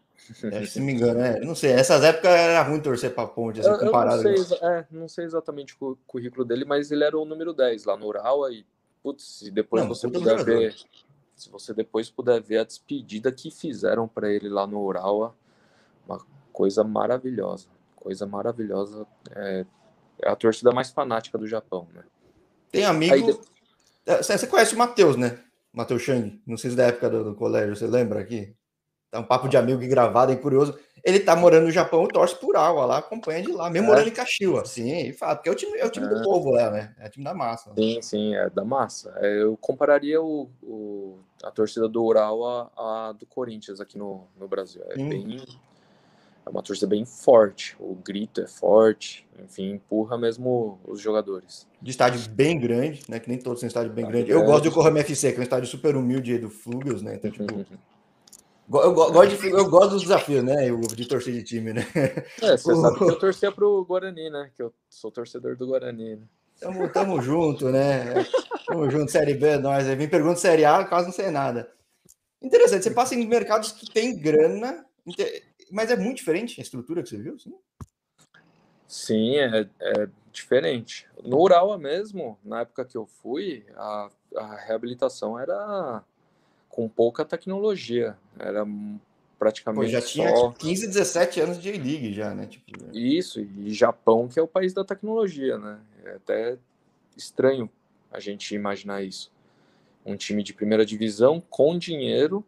é 0.45 0.65
se 0.65 0.81
me 0.81 0.93
engano, 0.93 1.19
é. 1.19 1.41
Não 1.41 1.57
sei, 1.57 1.73
essas 1.73 2.05
épocas 2.05 2.31
era 2.31 2.63
ruim 2.63 2.81
torcer 2.81 3.13
para 3.13 3.27
Ponte, 3.27 3.59
assim, 3.59 3.69
eu, 3.69 3.79
comparado. 3.81 4.23
Eu 4.23 4.37
não, 4.37 4.45
sei, 4.45 4.59
é, 4.63 4.87
não 4.93 5.09
sei 5.09 5.25
exatamente 5.25 5.77
o 5.81 5.99
currículo 6.07 6.45
dele, 6.45 6.65
mas 6.65 6.93
ele 6.93 7.03
era 7.03 7.19
o 7.19 7.25
número 7.25 7.53
10 7.53 7.85
lá 7.85 7.97
no 7.97 8.07
Urawa 8.07 8.53
e, 8.53 8.65
putz, 9.03 9.25
se 9.25 9.51
depois 9.51 9.83
não, 9.83 9.89
você 9.89 10.07
puder 10.07 10.39
jogador. 10.39 10.45
ver, 10.45 10.77
se 11.35 11.51
você 11.51 11.75
depois 11.75 12.09
puder 12.09 12.41
ver 12.41 12.59
a 12.59 12.65
despedida 12.65 13.33
que 13.33 13.51
fizeram 13.51 14.07
para 14.07 14.31
ele 14.31 14.49
lá 14.49 14.69
no 14.69 14.81
Urawa, 14.81 15.35
uma 16.07 16.25
coisa 16.53 16.85
maravilhosa, 16.85 17.67
coisa 17.97 18.25
maravilhosa. 18.25 19.05
É, 19.35 19.67
é 20.23 20.31
a 20.31 20.37
torcida 20.37 20.71
mais 20.71 20.91
fanática 20.91 21.37
do 21.37 21.49
Japão, 21.49 21.89
né? 21.93 22.05
Tem 22.71 22.85
amigo. 22.85 23.15
Aí, 23.15 23.39
é, 24.07 24.23
Você 24.23 24.47
conhece 24.47 24.75
o 24.75 24.79
Matheus, 24.79 25.17
né? 25.17 25.39
Matheus 25.73 26.03
Chang, 26.03 26.41
não 26.47 26.57
sei 26.57 26.71
se 26.71 26.77
da 26.77 26.87
época 26.87 27.09
do, 27.09 27.25
do, 27.25 27.35
colégio, 27.35 27.77
você 27.77 27.87
lembra 27.87 28.21
aqui? 28.21 28.55
Tá 29.11 29.21
um 29.21 29.25
papo 29.25 29.49
de 29.49 29.57
amigo 29.57 29.81
gravado, 29.89 30.33
é 30.33 30.37
curioso. 30.37 30.79
Ele 31.03 31.21
tá 31.21 31.35
morando 31.35 31.65
no 31.65 31.71
Japão, 31.71 32.07
torce 32.07 32.35
por 32.37 32.57
Awa 32.57 32.85
lá, 32.85 32.99
acompanha 32.99 33.43
de 33.43 33.51
lá, 33.51 33.71
mesmo 33.71 33.87
é. 33.87 33.91
morando 33.91 34.09
em 34.09 34.13
Kashiwa, 34.13 34.65
sim, 34.65 35.13
fato, 35.13 35.39
porque 35.39 35.49
é 35.49 35.53
o 35.53 35.55
time, 35.55 35.79
é 35.79 35.87
o 35.87 35.91
time 35.91 36.07
é. 36.07 36.09
do 36.11 36.23
povo 36.23 36.51
lá, 36.51 36.71
né? 36.71 36.95
É 36.99 37.07
o 37.07 37.11
time 37.11 37.25
da 37.25 37.33
massa. 37.33 37.73
Sim, 37.75 38.03
sim, 38.03 38.35
é 38.35 38.51
da 38.51 38.65
massa. 38.65 39.13
É, 39.17 39.43
eu 39.43 39.57
compararia 39.57 40.21
o, 40.21 40.51
o, 40.63 41.19
a 41.43 41.51
torcida 41.51 41.89
do 41.89 42.05
Ural 42.05 42.73
a 42.77 43.13
do 43.13 43.27
Corinthians 43.27 43.81
aqui 43.81 43.97
no, 43.97 44.27
no 44.37 44.47
Brasil. 44.47 44.83
É 44.89 44.97
bem 44.97 45.41
é 46.45 46.51
uma 46.51 46.63
torcida 46.63 46.87
bem 46.87 47.05
forte, 47.05 47.77
o 47.79 47.95
grito 47.95 48.41
é 48.41 48.47
forte, 48.47 49.27
enfim, 49.43 49.73
empurra 49.73 50.19
mesmo 50.19 50.79
os 50.85 51.01
jogadores. 51.01 51.67
De 51.81 51.91
estádio 51.91 52.21
bem 52.31 52.59
grande, 52.59 53.03
né? 53.09 53.19
Que 53.19 53.29
nem 53.29 53.39
todos 53.39 53.61
têm 53.61 53.67
estádio 53.67 53.93
bem 53.93 54.05
grande. 54.05 54.27
grande. 54.27 54.43
Eu 54.43 54.47
gosto 54.47 54.65
do 54.65 54.69
Yokohama 54.69 55.01
FC, 55.01 55.33
que 55.33 55.39
é 55.39 55.41
um 55.41 55.45
estádio 55.45 55.69
super 55.69 55.97
humilde 55.97 56.39
do 56.39 56.51
Flugios, 56.51 57.03
né? 57.03 57.15
Então, 57.15 57.31
tipo, 57.31 57.45
eu, 58.79 58.95
gosto 58.95 59.37
de, 59.37 59.49
eu 59.49 59.69
gosto 59.69 59.91
dos 59.91 60.03
desafios, 60.03 60.45
né? 60.45 60.71
Eu, 60.71 60.81
de 60.81 61.07
torcer 61.07 61.35
de 61.35 61.43
time, 61.43 61.73
né? 61.73 61.87
É, 62.41 62.57
você 62.57 62.75
sabe 62.77 62.99
que 62.99 63.05
eu 63.05 63.19
torcia 63.19 63.51
pro 63.51 63.85
Guarani, 63.85 64.31
né? 64.31 64.51
Que 64.55 64.63
eu 64.63 64.73
sou 64.89 65.11
torcedor 65.11 65.57
do 65.57 65.67
Guarani. 65.67 66.17
Né? 66.17 66.23
Tamo, 66.61 66.89
tamo 66.93 67.21
junto, 67.21 67.69
né? 67.71 68.25
Tamo 68.67 68.89
junto, 68.89 69.11
Série 69.11 69.35
B, 69.35 69.59
nós. 69.59 69.89
Aí 69.89 69.97
vem 69.97 70.09
pergunta 70.09 70.37
Série 70.37 70.65
A, 70.65 70.85
quase 70.85 71.07
não 71.07 71.13
sei 71.13 71.31
nada. 71.31 71.69
Interessante, 72.41 72.85
você 72.85 72.91
passa 72.93 73.15
em 73.15 73.27
mercados 73.27 73.73
que 73.73 73.91
tem 73.93 74.17
grana, 74.17 74.87
mas 75.71 75.91
é 75.91 75.97
muito 75.97 76.19
diferente 76.19 76.61
a 76.61 76.63
estrutura 76.63 77.03
que 77.03 77.09
você 77.09 77.19
viu, 77.19 77.39
sim? 77.39 77.55
Sim, 78.87 79.37
é, 79.37 79.69
é 79.81 80.09
diferente. 80.33 81.07
No 81.23 81.41
Ural 81.41 81.79
mesmo, 81.79 82.39
na 82.45 82.61
época 82.61 82.85
que 82.85 82.97
eu 82.97 83.07
fui, 83.07 83.65
a, 83.77 84.11
a 84.37 84.57
reabilitação 84.57 85.39
era 85.39 86.03
com 86.69 86.89
pouca 86.89 87.25
tecnologia. 87.25 88.17
Era 88.39 88.67
praticamente 89.39 89.87
Pô, 89.87 89.93
já 89.93 90.03
tinha 90.03 90.37
só... 90.37 90.51
15, 90.53 90.87
17 90.89 91.41
anos 91.41 91.63
de 91.63 91.69
A-League 91.69 92.13
já, 92.13 92.35
né? 92.35 92.47
Tipo... 92.47 92.71
Isso, 92.93 93.41
e 93.41 93.73
Japão, 93.73 94.29
que 94.29 94.39
é 94.39 94.43
o 94.43 94.49
país 94.49 94.75
da 94.75 94.85
tecnologia, 94.85 95.57
né? 95.57 95.79
É 96.05 96.11
até 96.17 96.59
estranho 97.17 97.71
a 98.11 98.19
gente 98.19 98.55
imaginar 98.55 99.03
isso. 99.03 99.31
Um 100.05 100.17
time 100.17 100.43
de 100.43 100.53
primeira 100.53 100.85
divisão 100.85 101.41
com 101.49 101.79
dinheiro 101.79 102.45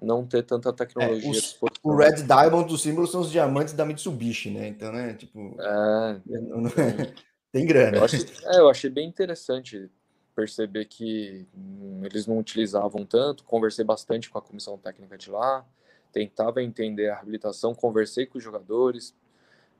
não 0.00 0.26
ter 0.26 0.42
tanta 0.42 0.72
tecnologia. 0.72 1.28
É, 1.28 1.30
os, 1.30 1.58
o 1.86 1.94
Red 1.94 2.24
Diamond 2.24 2.68
dos 2.68 2.82
símbolos 2.82 3.12
são 3.12 3.20
os 3.20 3.30
diamantes 3.30 3.72
da 3.72 3.84
Mitsubishi, 3.84 4.50
né? 4.50 4.66
Então, 4.66 4.90
né, 4.90 5.14
tipo. 5.14 5.56
É, 5.60 6.20
não, 6.26 6.62
não 6.62 6.70
é, 6.70 7.14
tem 7.52 7.64
grana. 7.64 7.98
Eu 7.98 8.04
achei, 8.04 8.26
é, 8.44 8.58
eu 8.58 8.68
achei 8.68 8.90
bem 8.90 9.08
interessante 9.08 9.88
perceber 10.34 10.86
que 10.86 11.46
hum, 11.56 12.00
eles 12.02 12.26
não 12.26 12.38
utilizavam 12.38 13.06
tanto. 13.06 13.44
Conversei 13.44 13.84
bastante 13.84 14.28
com 14.28 14.36
a 14.36 14.42
comissão 14.42 14.76
técnica 14.76 15.16
de 15.16 15.30
lá, 15.30 15.64
tentava 16.10 16.60
entender 16.60 17.08
a 17.08 17.14
reabilitação, 17.14 17.72
conversei 17.72 18.26
com 18.26 18.36
os 18.36 18.42
jogadores. 18.42 19.14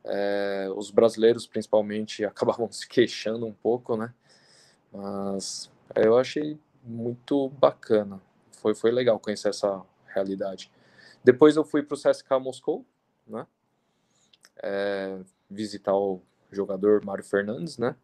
É, 0.04 0.68
os 0.76 0.92
brasileiros, 0.92 1.44
principalmente, 1.44 2.22
acabavam 2.24 2.70
se 2.70 2.86
queixando 2.86 3.44
um 3.46 3.52
pouco, 3.52 3.96
né? 3.96 4.14
Mas 4.92 5.68
é, 5.92 6.06
eu 6.06 6.16
achei 6.16 6.56
muito 6.84 7.48
bacana. 7.48 8.22
Foi, 8.52 8.76
foi 8.76 8.92
legal 8.92 9.18
conhecer 9.18 9.48
essa 9.48 9.82
realidade. 10.14 10.70
Depois 11.26 11.56
eu 11.56 11.64
fui 11.64 11.82
para 11.82 11.96
o 11.96 11.98
CSK 11.98 12.38
Moscou, 12.40 12.86
né? 13.26 13.44
É, 14.62 15.18
visitar 15.50 15.92
o 15.92 16.22
jogador 16.52 17.04
Mário 17.04 17.24
Fernandes, 17.24 17.78
né? 17.78 17.96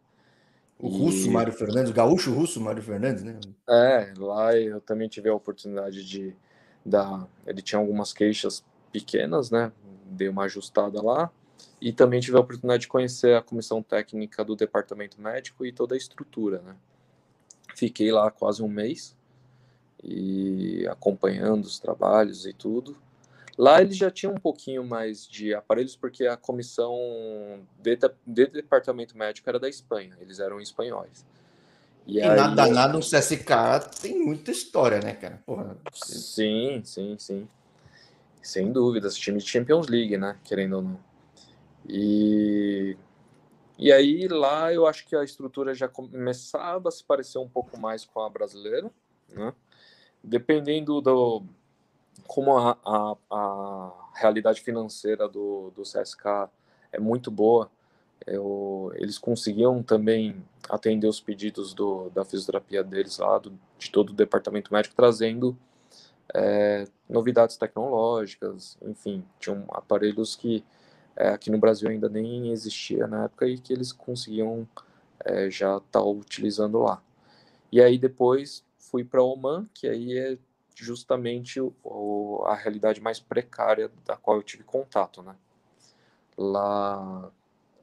O 0.77 0.89
e... 0.89 0.97
russo 0.97 1.31
Mário 1.31 1.53
Fernandes, 1.53 1.89
o 1.89 1.93
gaúcho 1.93 2.33
russo 2.33 2.59
Mário 2.59 2.83
Fernandes, 2.83 3.23
né? 3.23 3.39
É, 3.65 4.13
lá 4.17 4.53
eu 4.57 4.81
também 4.81 5.07
tive 5.07 5.29
a 5.29 5.33
oportunidade 5.33 6.03
de 6.03 6.35
dar. 6.85 7.25
Ele 7.47 7.61
tinha 7.61 7.79
algumas 7.79 8.11
queixas 8.11 8.61
pequenas, 8.91 9.49
né? 9.49 9.71
Dei 10.05 10.27
uma 10.27 10.43
ajustada 10.43 11.01
lá. 11.01 11.31
E 11.79 11.93
também 11.93 12.19
tive 12.19 12.35
a 12.35 12.41
oportunidade 12.41 12.81
de 12.81 12.87
conhecer 12.89 13.37
a 13.37 13.41
comissão 13.41 13.81
técnica 13.81 14.43
do 14.43 14.53
departamento 14.53 15.21
médico 15.21 15.65
e 15.65 15.71
toda 15.71 15.95
a 15.95 15.97
estrutura, 15.97 16.61
né? 16.61 16.75
Fiquei 17.73 18.11
lá 18.11 18.29
quase 18.29 18.61
um 18.61 18.67
mês 18.67 19.15
e 20.03 20.85
acompanhando 20.89 21.63
os 21.63 21.79
trabalhos 21.79 22.45
e 22.45 22.51
tudo. 22.51 23.01
Lá 23.57 23.81
eles 23.81 23.97
já 23.97 24.09
tinham 24.09 24.33
um 24.33 24.39
pouquinho 24.39 24.83
mais 24.83 25.27
de 25.27 25.53
aparelhos, 25.53 25.95
porque 25.95 26.25
a 26.25 26.35
comissão 26.35 26.97
de, 27.79 27.97
de 28.25 28.47
departamento 28.47 29.17
médico 29.17 29.47
era 29.47 29.59
da 29.59 29.69
Espanha, 29.69 30.17
eles 30.19 30.39
eram 30.39 30.59
espanhóis. 30.59 31.25
E, 32.07 32.17
e 32.17 32.21
aí, 32.21 32.35
nada, 32.35 32.67
nada 32.67 32.93
no 32.93 32.99
CSK 32.99 34.01
tem 34.01 34.19
muita 34.19 34.51
história, 34.51 34.99
né, 34.99 35.13
cara? 35.13 35.41
Porra. 35.45 35.77
Sim, 35.93 36.81
sim, 36.83 37.15
sim. 37.19 37.47
Sem 38.41 38.71
dúvidas, 38.71 39.15
time 39.15 39.37
de 39.37 39.47
Champions 39.47 39.87
League, 39.87 40.17
né? 40.17 40.37
Querendo 40.43 40.77
ou 40.77 40.81
não. 40.81 40.99
E, 41.87 42.97
e 43.77 43.91
aí 43.91 44.27
lá 44.27 44.73
eu 44.73 44.87
acho 44.87 45.05
que 45.05 45.15
a 45.15 45.23
estrutura 45.23 45.73
já 45.73 45.87
começava 45.87 46.89
a 46.89 46.91
se 46.91 47.03
parecer 47.03 47.37
um 47.37 47.47
pouco 47.47 47.79
mais 47.79 48.03
com 48.03 48.21
a 48.21 48.29
brasileira, 48.29 48.89
né? 49.29 49.53
dependendo 50.23 51.01
do 51.01 51.43
como 52.27 52.57
a, 52.57 52.77
a, 52.85 53.15
a 53.31 53.91
realidade 54.15 54.61
financeira 54.61 55.27
do, 55.27 55.71
do 55.75 55.83
CSK 55.83 56.49
é 56.91 56.99
muito 56.99 57.29
boa, 57.31 57.69
eu, 58.25 58.91
eles 58.95 59.17
conseguiam 59.17 59.83
também 59.83 60.43
atender 60.69 61.07
os 61.07 61.19
pedidos 61.19 61.73
do, 61.73 62.09
da 62.11 62.23
fisioterapia 62.23 62.83
deles 62.83 63.17
lá, 63.17 63.37
do, 63.37 63.53
de 63.77 63.91
todo 63.91 64.11
o 64.11 64.13
departamento 64.13 64.73
médico, 64.73 64.95
trazendo 64.95 65.57
é, 66.33 66.85
novidades 67.09 67.57
tecnológicas, 67.57 68.77
enfim, 68.81 69.25
tinham 69.39 69.65
aparelhos 69.69 70.35
que 70.35 70.63
é, 71.15 71.29
aqui 71.29 71.51
no 71.51 71.57
Brasil 71.57 71.89
ainda 71.89 72.09
nem 72.09 72.51
existia 72.51 73.07
na 73.07 73.25
época 73.25 73.47
e 73.47 73.57
que 73.57 73.73
eles 73.73 73.91
conseguiam 73.91 74.67
é, 75.23 75.49
já 75.49 75.77
estar 75.77 75.99
tá 75.99 76.03
utilizando 76.03 76.79
lá. 76.79 77.01
E 77.71 77.81
aí 77.81 77.97
depois 77.97 78.63
fui 78.77 79.03
para 79.03 79.21
Oman, 79.21 79.65
que 79.73 79.87
aí 79.87 80.17
é 80.17 80.37
justamente 80.75 81.59
o, 81.59 82.43
a 82.45 82.55
realidade 82.55 83.01
mais 83.01 83.19
precária 83.19 83.91
da 84.05 84.15
qual 84.15 84.37
eu 84.37 84.43
tive 84.43 84.63
contato, 84.63 85.21
né? 85.21 85.35
Lá, 86.37 87.31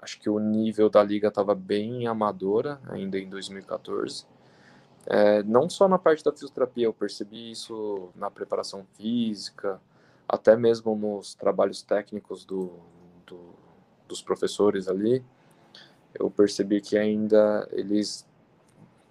acho 0.01 0.19
que 0.19 0.29
o 0.29 0.39
nível 0.39 0.89
da 0.89 1.03
liga 1.03 1.29
estava 1.29 1.55
bem 1.55 2.07
amadora 2.07 2.81
ainda 2.89 3.19
em 3.19 3.29
2014. 3.29 4.27
É, 5.07 5.43
não 5.43 5.69
só 5.69 5.89
na 5.89 5.99
parte 5.99 6.23
da 6.25 6.33
fisioterapia, 6.33 6.87
eu 6.87 6.93
percebi 6.93 7.51
isso 7.51 8.11
na 8.15 8.31
preparação 8.31 8.87
física, 8.95 9.81
até 10.29 10.57
mesmo 10.57 10.95
nos 10.95 11.35
trabalhos 11.35 11.83
técnicos 11.83 12.45
do, 12.45 12.73
do, 13.27 13.55
dos 14.07 14.23
professores 14.23 14.89
ali. 14.89 15.25
Eu 16.15 16.31
percebi 16.31 16.81
que 16.81 16.99
ainda 16.99 17.69
eles 17.73 18.27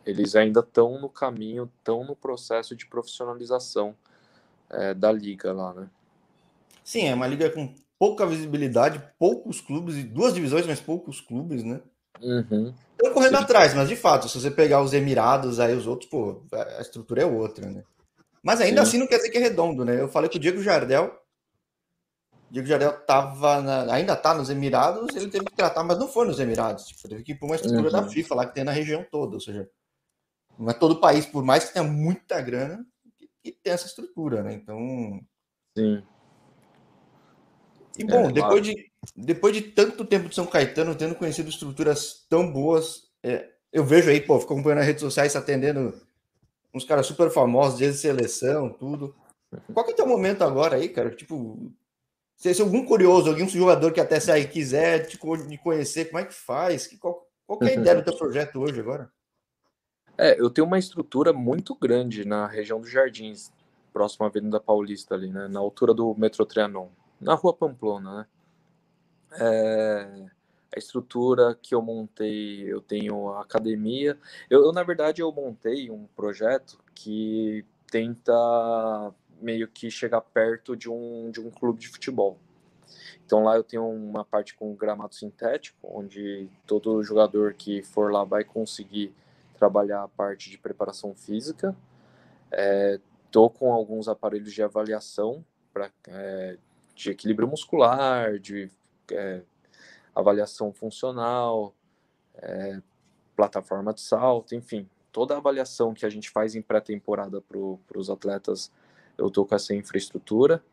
eles 0.05 0.35
ainda 0.35 0.61
estão 0.61 0.99
no 0.99 1.09
caminho, 1.09 1.71
estão 1.77 2.03
no 2.03 2.15
processo 2.15 2.75
de 2.75 2.85
profissionalização 2.85 3.95
é, 4.69 4.93
da 4.93 5.11
liga 5.11 5.51
lá, 5.53 5.73
né? 5.73 5.89
Sim, 6.83 7.07
é 7.07 7.13
uma 7.13 7.27
liga 7.27 7.49
com 7.49 7.73
pouca 7.97 8.25
visibilidade, 8.25 9.03
poucos 9.19 9.61
clubes, 9.61 10.03
duas 10.05 10.33
divisões, 10.33 10.65
mas 10.65 10.79
poucos 10.79 11.21
clubes, 11.21 11.63
né? 11.63 11.81
Uhum. 12.21 12.73
Estão 12.91 13.13
correndo 13.13 13.37
Sim. 13.37 13.43
atrás, 13.43 13.73
mas 13.73 13.87
de 13.87 13.95
fato, 13.95 14.27
se 14.27 14.39
você 14.39 14.49
pegar 14.49 14.81
os 14.81 14.93
Emirados, 14.93 15.59
aí 15.59 15.75
os 15.75 15.85
outros, 15.85 16.09
pô, 16.09 16.41
a 16.51 16.81
estrutura 16.81 17.21
é 17.21 17.25
outra, 17.25 17.69
né? 17.69 17.83
Mas 18.41 18.61
ainda 18.61 18.83
Sim. 18.83 18.87
assim 18.87 18.97
não 18.97 19.07
quer 19.07 19.17
dizer 19.17 19.29
que 19.29 19.37
é 19.37 19.41
redondo, 19.41 19.85
né? 19.85 19.99
Eu 19.99 20.07
falei 20.07 20.29
com 20.29 20.37
o 20.37 20.39
Diego 20.39 20.61
Jardel, 20.61 21.15
Diego 22.49 22.67
Jardel 22.67 22.93
tava 23.05 23.61
na, 23.61 23.93
ainda 23.93 24.15
tá 24.15 24.33
nos 24.33 24.49
Emirados, 24.49 25.15
ele 25.15 25.29
teve 25.29 25.45
que 25.45 25.55
tratar, 25.55 25.83
mas 25.83 25.99
não 25.99 26.07
foi 26.07 26.25
nos 26.25 26.39
Emirados, 26.39 26.87
tipo, 26.87 27.07
teve 27.07 27.23
que 27.23 27.33
ir 27.33 27.35
para 27.35 27.45
uma 27.45 27.55
estrutura 27.55 27.83
uhum. 27.83 27.91
da 27.91 28.07
FIFA 28.07 28.35
lá 28.35 28.45
que 28.45 28.55
tem 28.55 28.63
na 28.63 28.71
região 28.71 29.05
toda, 29.11 29.35
ou 29.35 29.39
seja, 29.39 29.69
não 30.59 30.69
é 30.69 30.73
todo 30.73 30.91
o 30.91 30.99
país, 30.99 31.25
por 31.25 31.43
mais 31.43 31.63
que 31.63 31.73
tenha 31.73 31.85
muita 31.85 32.41
grana, 32.41 32.85
que, 33.41 33.51
tem 33.53 33.71
essa 33.71 33.87
estrutura, 33.87 34.43
né? 34.43 34.53
Então. 34.53 35.21
Sim. 35.77 36.03
E 37.97 38.03
bom, 38.03 38.29
é, 38.29 38.31
depois, 38.31 38.61
claro. 38.61 38.61
de, 38.61 38.91
depois 39.15 39.55
de 39.55 39.61
tanto 39.61 40.05
tempo 40.05 40.27
de 40.27 40.35
São 40.35 40.45
Caetano, 40.45 40.95
tendo 40.95 41.15
conhecido 41.15 41.49
estruturas 41.49 42.25
tão 42.29 42.51
boas, 42.51 43.09
é, 43.23 43.49
eu 43.71 43.85
vejo 43.85 44.09
aí, 44.09 44.19
pô, 44.19 44.37
fico 44.39 44.53
acompanhando 44.53 44.79
nas 44.79 44.87
redes 44.87 45.01
sociais, 45.01 45.35
atendendo 45.35 45.93
uns 46.73 46.83
caras 46.83 47.05
super 47.05 47.31
famosos, 47.31 47.79
desde 47.79 47.99
seleção, 47.99 48.69
tudo. 48.69 49.15
Qual 49.73 49.85
que 49.85 49.91
é 49.91 49.93
o 49.93 49.97
teu 49.97 50.07
momento 50.07 50.43
agora 50.43 50.75
aí, 50.75 50.89
cara? 50.89 51.09
Tipo, 51.09 51.71
se, 52.35 52.53
se 52.53 52.61
algum 52.61 52.85
curioso, 52.85 53.29
algum 53.29 53.47
jogador 53.47 53.91
que 53.93 53.99
até 54.01 54.19
sair 54.19 54.49
quiser 54.49 55.07
te, 55.07 55.17
te 55.17 55.57
conhecer, 55.57 56.05
como 56.05 56.19
é 56.19 56.25
que 56.25 56.33
faz? 56.33 56.85
Que, 56.85 56.97
qual, 56.97 57.25
qual 57.47 57.59
é 57.63 57.71
a 57.71 57.73
ideia 57.73 57.95
do 57.95 58.03
teu 58.03 58.17
projeto 58.17 58.59
hoje 58.59 58.79
agora? 58.79 59.09
É, 60.21 60.37
eu 60.37 60.49
tenho 60.49 60.67
uma 60.67 60.77
estrutura 60.77 61.31
muito 61.31 61.73
grande 61.73 62.25
na 62.25 62.45
região 62.45 62.81
dos 62.81 62.91
Jardins, 62.91 63.53
próximo 63.93 64.25
à 64.25 64.27
Avenida 64.27 64.59
Paulista 64.59 65.15
ali, 65.15 65.29
né, 65.29 65.47
na 65.47 65.61
altura 65.61 65.93
do 65.93 66.13
metrô 66.13 66.45
Trianon. 66.45 66.89
na 67.21 67.35
Rua 67.35 67.53
Pamplona, 67.53 68.17
né? 68.17 68.27
É, 69.39 70.25
a 70.75 70.77
estrutura 70.77 71.57
que 71.61 71.73
eu 71.73 71.81
montei, 71.81 72.63
eu 72.67 72.81
tenho 72.81 73.29
a 73.29 73.41
academia. 73.41 74.17
Eu, 74.49 74.65
eu, 74.65 74.73
na 74.73 74.83
verdade, 74.83 75.21
eu 75.21 75.31
montei 75.31 75.89
um 75.89 76.05
projeto 76.17 76.77
que 76.93 77.65
tenta 77.89 78.33
meio 79.41 79.69
que 79.69 79.89
chegar 79.89 80.19
perto 80.19 80.75
de 80.75 80.89
um, 80.89 81.31
de 81.31 81.39
um 81.39 81.49
clube 81.49 81.79
de 81.79 81.87
futebol. 81.87 82.37
Então 83.25 83.45
lá 83.45 83.55
eu 83.55 83.63
tenho 83.63 83.87
uma 83.87 84.25
parte 84.25 84.53
com 84.53 84.75
gramado 84.75 85.15
sintético, 85.15 85.77
onde 85.83 86.49
todo 86.67 87.01
jogador 87.03 87.53
que 87.53 87.81
for 87.83 88.11
lá 88.11 88.25
vai 88.25 88.43
conseguir 88.43 89.13
trabalhar 89.59 90.03
a 90.03 90.07
parte 90.07 90.49
de 90.49 90.57
preparação 90.57 91.13
física. 91.13 91.75
É, 92.49 92.99
tô 93.29 93.49
com 93.49 93.73
alguns 93.73 94.07
aparelhos 94.07 94.53
de 94.53 94.63
avaliação 94.63 95.45
para 95.73 95.91
é, 96.07 96.57
de 96.95 97.11
equilíbrio 97.11 97.47
muscular, 97.47 98.39
de 98.39 98.71
é, 99.11 99.41
avaliação 100.15 100.71
funcional, 100.73 101.75
é, 102.35 102.81
plataforma 103.35 103.93
de 103.93 104.01
salto, 104.01 104.55
enfim, 104.55 104.89
toda 105.11 105.33
a 105.33 105.37
avaliação 105.37 105.93
que 105.93 106.05
a 106.05 106.09
gente 106.09 106.29
faz 106.29 106.55
em 106.55 106.61
pré-temporada 106.61 107.41
para 107.41 107.99
os 107.99 108.09
atletas, 108.09 108.71
eu 109.17 109.29
tô 109.29 109.45
com 109.45 109.55
essa 109.55 109.75
infraestrutura. 109.75 110.63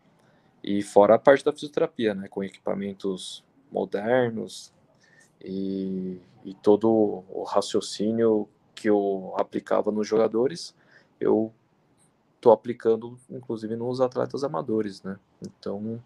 E 0.63 0.83
fora 0.83 1.15
a 1.15 1.19
parte 1.19 1.45
da 1.45 1.53
fisioterapia, 1.53 2.15
né, 2.15 2.29
com 2.29 2.43
equipamentos 2.43 3.45
modernos 3.71 4.73
e, 5.41 6.21
e 6.45 6.55
todo 6.55 6.89
o 7.29 7.45
raciocínio 7.45 8.49
que 8.77 8.89
eu 8.89 9.35
aplicava 9.37 9.91
nos 9.91 10.07
jogadores, 10.07 10.75
eu 11.19 11.53
estou 12.37 12.53
aplicando, 12.53 13.19
inclusive, 13.29 13.75
nos 13.75 14.01
atletas 14.01 14.45
amadores, 14.45 15.03
né? 15.03 15.19
Então, 15.43 16.01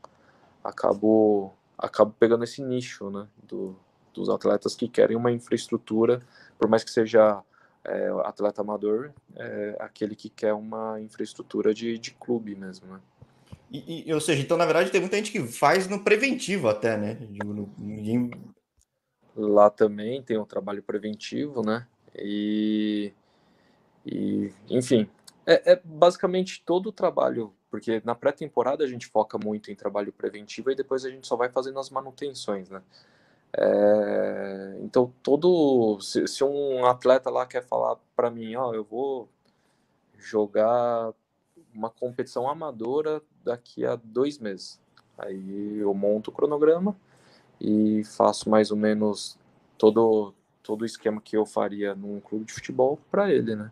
acabo, 0.62 1.52
acabo 1.76 2.14
pegando 2.18 2.44
esse 2.44 2.62
nicho, 2.62 3.10
né, 3.10 3.26
do, 3.42 3.76
dos 4.14 4.30
atletas 4.30 4.74
que 4.74 4.88
querem 4.88 5.16
uma 5.16 5.32
infraestrutura, 5.32 6.22
por 6.58 6.68
mais 6.68 6.84
que 6.84 6.90
seja 6.90 7.42
é, 7.84 8.08
atleta 8.24 8.62
amador, 8.62 9.10
é 9.36 9.76
aquele 9.80 10.14
que 10.14 10.30
quer 10.30 10.54
uma 10.54 11.00
infraestrutura 11.00 11.74
de, 11.74 11.98
de 11.98 12.12
clube 12.12 12.54
mesmo, 12.54 12.86
né? 12.86 13.00
E, 13.70 14.08
e, 14.08 14.14
ou 14.14 14.20
seja, 14.20 14.42
então, 14.42 14.56
na 14.56 14.64
verdade, 14.64 14.90
tem 14.90 15.00
muita 15.00 15.16
gente 15.16 15.30
que 15.30 15.46
faz 15.46 15.88
no 15.88 16.02
preventivo 16.02 16.68
até, 16.68 16.96
né? 16.96 17.18
ninguém... 17.78 18.30
Lá 19.36 19.70
também 19.70 20.20
tem 20.22 20.36
um 20.36 20.44
trabalho 20.44 20.82
preventivo, 20.82 21.62
né? 21.62 21.86
E, 22.16 23.12
e 24.04 24.52
enfim, 24.68 25.08
é, 25.46 25.72
é 25.72 25.80
basicamente 25.84 26.62
todo 26.64 26.88
o 26.88 26.92
trabalho, 26.92 27.52
porque 27.70 28.02
na 28.04 28.14
pré-temporada 28.14 28.84
a 28.84 28.86
gente 28.86 29.06
foca 29.06 29.38
muito 29.38 29.70
em 29.70 29.74
trabalho 29.74 30.12
preventivo 30.12 30.70
e 30.70 30.76
depois 30.76 31.04
a 31.04 31.10
gente 31.10 31.26
só 31.26 31.36
vai 31.36 31.48
fazendo 31.48 31.78
as 31.78 31.90
manutenções, 31.90 32.68
né? 32.70 32.82
É, 33.52 34.76
então, 34.80 35.12
todo. 35.22 36.00
Se, 36.00 36.26
se, 36.26 36.44
um 36.44 36.84
atleta 36.86 37.30
lá 37.30 37.46
quer 37.46 37.64
falar 37.64 37.96
para 38.14 38.30
mim, 38.30 38.54
ó, 38.54 38.72
eu 38.72 38.84
vou 38.84 39.28
jogar 40.18 41.12
uma 41.74 41.90
competição 41.90 42.48
amadora 42.48 43.22
daqui 43.44 43.84
a 43.84 43.96
dois 43.96 44.38
meses. 44.38 44.80
Aí 45.18 45.78
eu 45.78 45.92
monto 45.94 46.30
o 46.30 46.32
cronograma 46.32 46.96
e 47.60 48.04
faço 48.04 48.48
mais 48.48 48.70
ou 48.70 48.76
menos 48.76 49.38
todo, 49.76 50.34
todo 50.62 50.82
o 50.82 50.86
esquema 50.86 51.20
que 51.20 51.36
eu 51.36 51.46
faria 51.46 51.94
num 51.94 52.20
clube 52.20 52.44
de 52.44 52.52
futebol 52.52 52.98
para 53.10 53.30
ele, 53.30 53.54
né? 53.54 53.70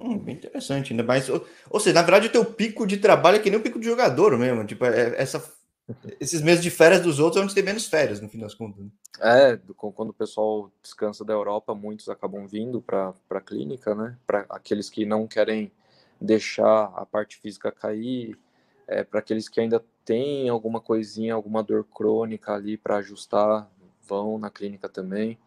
Hum, 0.00 0.16
bem 0.16 0.36
interessante, 0.36 0.92
ainda 0.92 1.02
mais. 1.02 1.28
Ou, 1.28 1.44
ou, 1.68 1.80
seja, 1.80 1.94
na 1.94 2.02
verdade, 2.02 2.28
o 2.28 2.32
teu 2.32 2.44
pico 2.44 2.86
de 2.86 2.98
trabalho 2.98 3.36
é 3.36 3.40
que 3.40 3.50
nem 3.50 3.58
o 3.58 3.62
pico 3.62 3.80
de 3.80 3.86
jogador 3.86 4.38
mesmo. 4.38 4.64
Tipo, 4.64 4.84
é, 4.84 5.14
essa, 5.20 5.42
esses 6.20 6.40
meses 6.40 6.62
de 6.62 6.70
férias 6.70 7.02
dos 7.02 7.18
outros 7.18 7.40
é 7.40 7.44
onde 7.44 7.54
tem 7.54 7.64
menos 7.64 7.86
férias, 7.86 8.20
no 8.20 8.28
fim 8.28 8.38
das 8.38 8.54
contas. 8.54 8.84
Né? 8.84 8.90
É, 9.20 9.58
quando 9.76 10.10
o 10.10 10.14
pessoal 10.14 10.70
descansa 10.80 11.24
da 11.24 11.32
Europa, 11.32 11.74
muitos 11.74 12.08
acabam 12.08 12.46
vindo 12.46 12.80
para 12.80 13.12
a 13.30 13.40
clínica, 13.40 13.94
né? 13.94 14.16
Para 14.26 14.46
aqueles 14.48 14.88
que 14.88 15.04
não 15.04 15.26
querem 15.26 15.72
deixar 16.20 16.92
a 16.94 17.04
parte 17.04 17.36
física 17.36 17.72
cair, 17.72 18.38
é, 18.86 19.02
para 19.02 19.20
aqueles 19.20 19.48
que 19.48 19.60
ainda 19.60 19.84
têm 20.04 20.48
alguma 20.48 20.80
coisinha, 20.80 21.34
alguma 21.34 21.62
dor 21.62 21.84
crônica 21.84 22.52
ali 22.52 22.76
para 22.76 22.96
ajustar, 22.96 23.70
vão 24.08 24.38
na 24.38 24.50
clínica 24.50 24.88
também. 24.88 25.38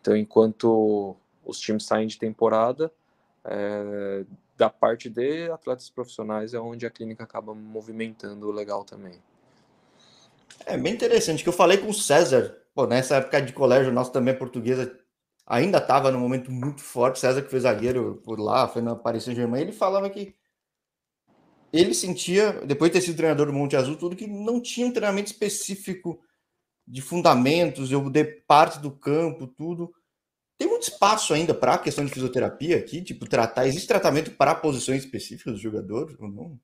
Então, 0.00 0.16
enquanto 0.16 1.16
os 1.44 1.58
times 1.58 1.84
saem 1.84 2.06
de 2.06 2.18
temporada, 2.18 2.92
é, 3.44 4.24
da 4.56 4.70
parte 4.70 5.08
de 5.08 5.50
atletas 5.50 5.90
profissionais 5.90 6.54
é 6.54 6.60
onde 6.60 6.86
a 6.86 6.90
clínica 6.90 7.24
acaba 7.24 7.54
movimentando 7.54 8.50
legal 8.50 8.84
também. 8.84 9.20
É 10.66 10.76
bem 10.76 10.94
interessante 10.94 11.42
que 11.42 11.48
eu 11.48 11.52
falei 11.52 11.78
com 11.78 11.88
o 11.88 11.94
César, 11.94 12.56
pô, 12.74 12.86
nessa 12.86 13.16
época 13.16 13.42
de 13.42 13.52
colégio 13.52 13.92
nosso 13.92 14.12
também 14.12 14.36
portuguesa 14.36 14.98
ainda 15.46 15.78
estava 15.78 16.10
num 16.10 16.20
momento 16.20 16.50
muito 16.50 16.80
forte. 16.80 17.18
César, 17.18 17.42
que 17.42 17.50
foi 17.50 17.60
zagueiro 17.60 18.20
por 18.24 18.38
lá, 18.38 18.68
foi 18.68 18.80
na 18.80 18.94
Paris 18.94 19.24
Saint-Germain, 19.24 19.62
ele 19.62 19.72
falava 19.72 20.08
que 20.08 20.34
ele 21.72 21.92
sentia, 21.92 22.52
depois 22.64 22.90
de 22.90 22.98
ter 22.98 23.04
sido 23.04 23.16
treinador 23.16 23.46
do 23.46 23.52
Monte 23.52 23.74
Azul, 23.74 23.96
tudo 23.96 24.14
que 24.14 24.28
não 24.28 24.60
tinha 24.60 24.86
um 24.86 24.92
treinamento 24.92 25.32
específico 25.32 26.20
de 26.86 27.00
fundamentos, 27.00 27.90
eu 27.90 28.08
de 28.10 28.24
parte 28.24 28.78
do 28.78 28.90
campo, 28.90 29.46
tudo. 29.46 29.92
Tem 30.56 30.68
muito 30.68 30.84
espaço 30.84 31.34
ainda 31.34 31.52
para 31.52 31.74
a 31.74 31.78
questão 31.78 32.04
de 32.04 32.12
fisioterapia 32.12 32.76
aqui, 32.76 33.02
tipo, 33.02 33.28
tratar. 33.28 33.66
Existe 33.66 33.88
tratamento 33.88 34.30
para 34.32 34.54
posições 34.54 35.04
específicas 35.04 35.54
dos 35.54 35.62
jogadores 35.62 36.18
ou 36.20 36.28
não? 36.28 36.58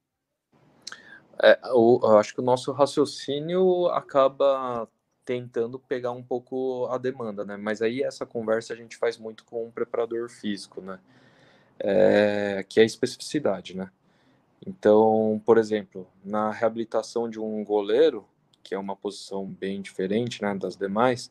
É, 1.42 1.58
eu, 1.64 2.00
eu 2.02 2.18
acho 2.18 2.34
que 2.34 2.40
o 2.40 2.44
nosso 2.44 2.70
raciocínio 2.70 3.86
acaba 3.86 4.88
tentando 5.24 5.78
pegar 5.78 6.12
um 6.12 6.22
pouco 6.22 6.86
a 6.90 6.98
demanda, 6.98 7.44
né? 7.44 7.56
Mas 7.56 7.80
aí 7.80 8.02
essa 8.02 8.26
conversa 8.26 8.74
a 8.74 8.76
gente 8.76 8.96
faz 8.96 9.16
muito 9.16 9.44
com 9.44 9.64
um 9.64 9.70
preparador 9.70 10.28
físico, 10.28 10.80
né? 10.80 10.98
É, 11.78 12.64
que 12.68 12.78
é 12.78 12.82
a 12.82 12.86
especificidade, 12.86 13.76
né? 13.76 13.90
Então, 14.66 15.40
por 15.46 15.56
exemplo, 15.56 16.06
na 16.22 16.50
reabilitação 16.50 17.30
de 17.30 17.40
um 17.40 17.64
goleiro, 17.64 18.26
que 18.62 18.74
é 18.74 18.78
uma 18.78 18.96
posição 18.96 19.46
bem 19.46 19.80
diferente 19.80 20.42
né, 20.42 20.54
das 20.54 20.76
demais, 20.76 21.30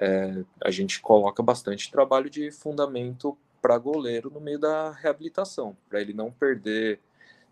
é, 0.00 0.44
a 0.64 0.70
gente 0.70 1.00
coloca 1.00 1.42
bastante 1.42 1.90
trabalho 1.90 2.30
de 2.30 2.50
fundamento 2.50 3.36
para 3.60 3.78
goleiro 3.78 4.30
no 4.30 4.40
meio 4.40 4.58
da 4.58 4.90
reabilitação, 4.90 5.76
para 5.88 6.00
ele 6.00 6.12
não 6.12 6.32
perder 6.32 6.98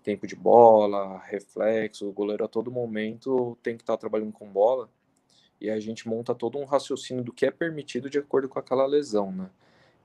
tempo 0.02 0.26
de 0.26 0.34
bola, 0.34 1.18
reflexo. 1.18 2.08
O 2.08 2.12
goleiro 2.12 2.44
a 2.44 2.48
todo 2.48 2.70
momento 2.70 3.56
tem 3.62 3.76
que 3.76 3.82
estar 3.82 3.94
tá 3.94 4.00
trabalhando 4.00 4.32
com 4.32 4.48
bola 4.48 4.88
e 5.60 5.70
a 5.70 5.78
gente 5.78 6.08
monta 6.08 6.34
todo 6.34 6.58
um 6.58 6.64
raciocínio 6.64 7.22
do 7.22 7.32
que 7.32 7.46
é 7.46 7.50
permitido 7.50 8.08
de 8.08 8.18
acordo 8.18 8.48
com 8.48 8.58
aquela 8.58 8.86
lesão, 8.86 9.30
né? 9.30 9.50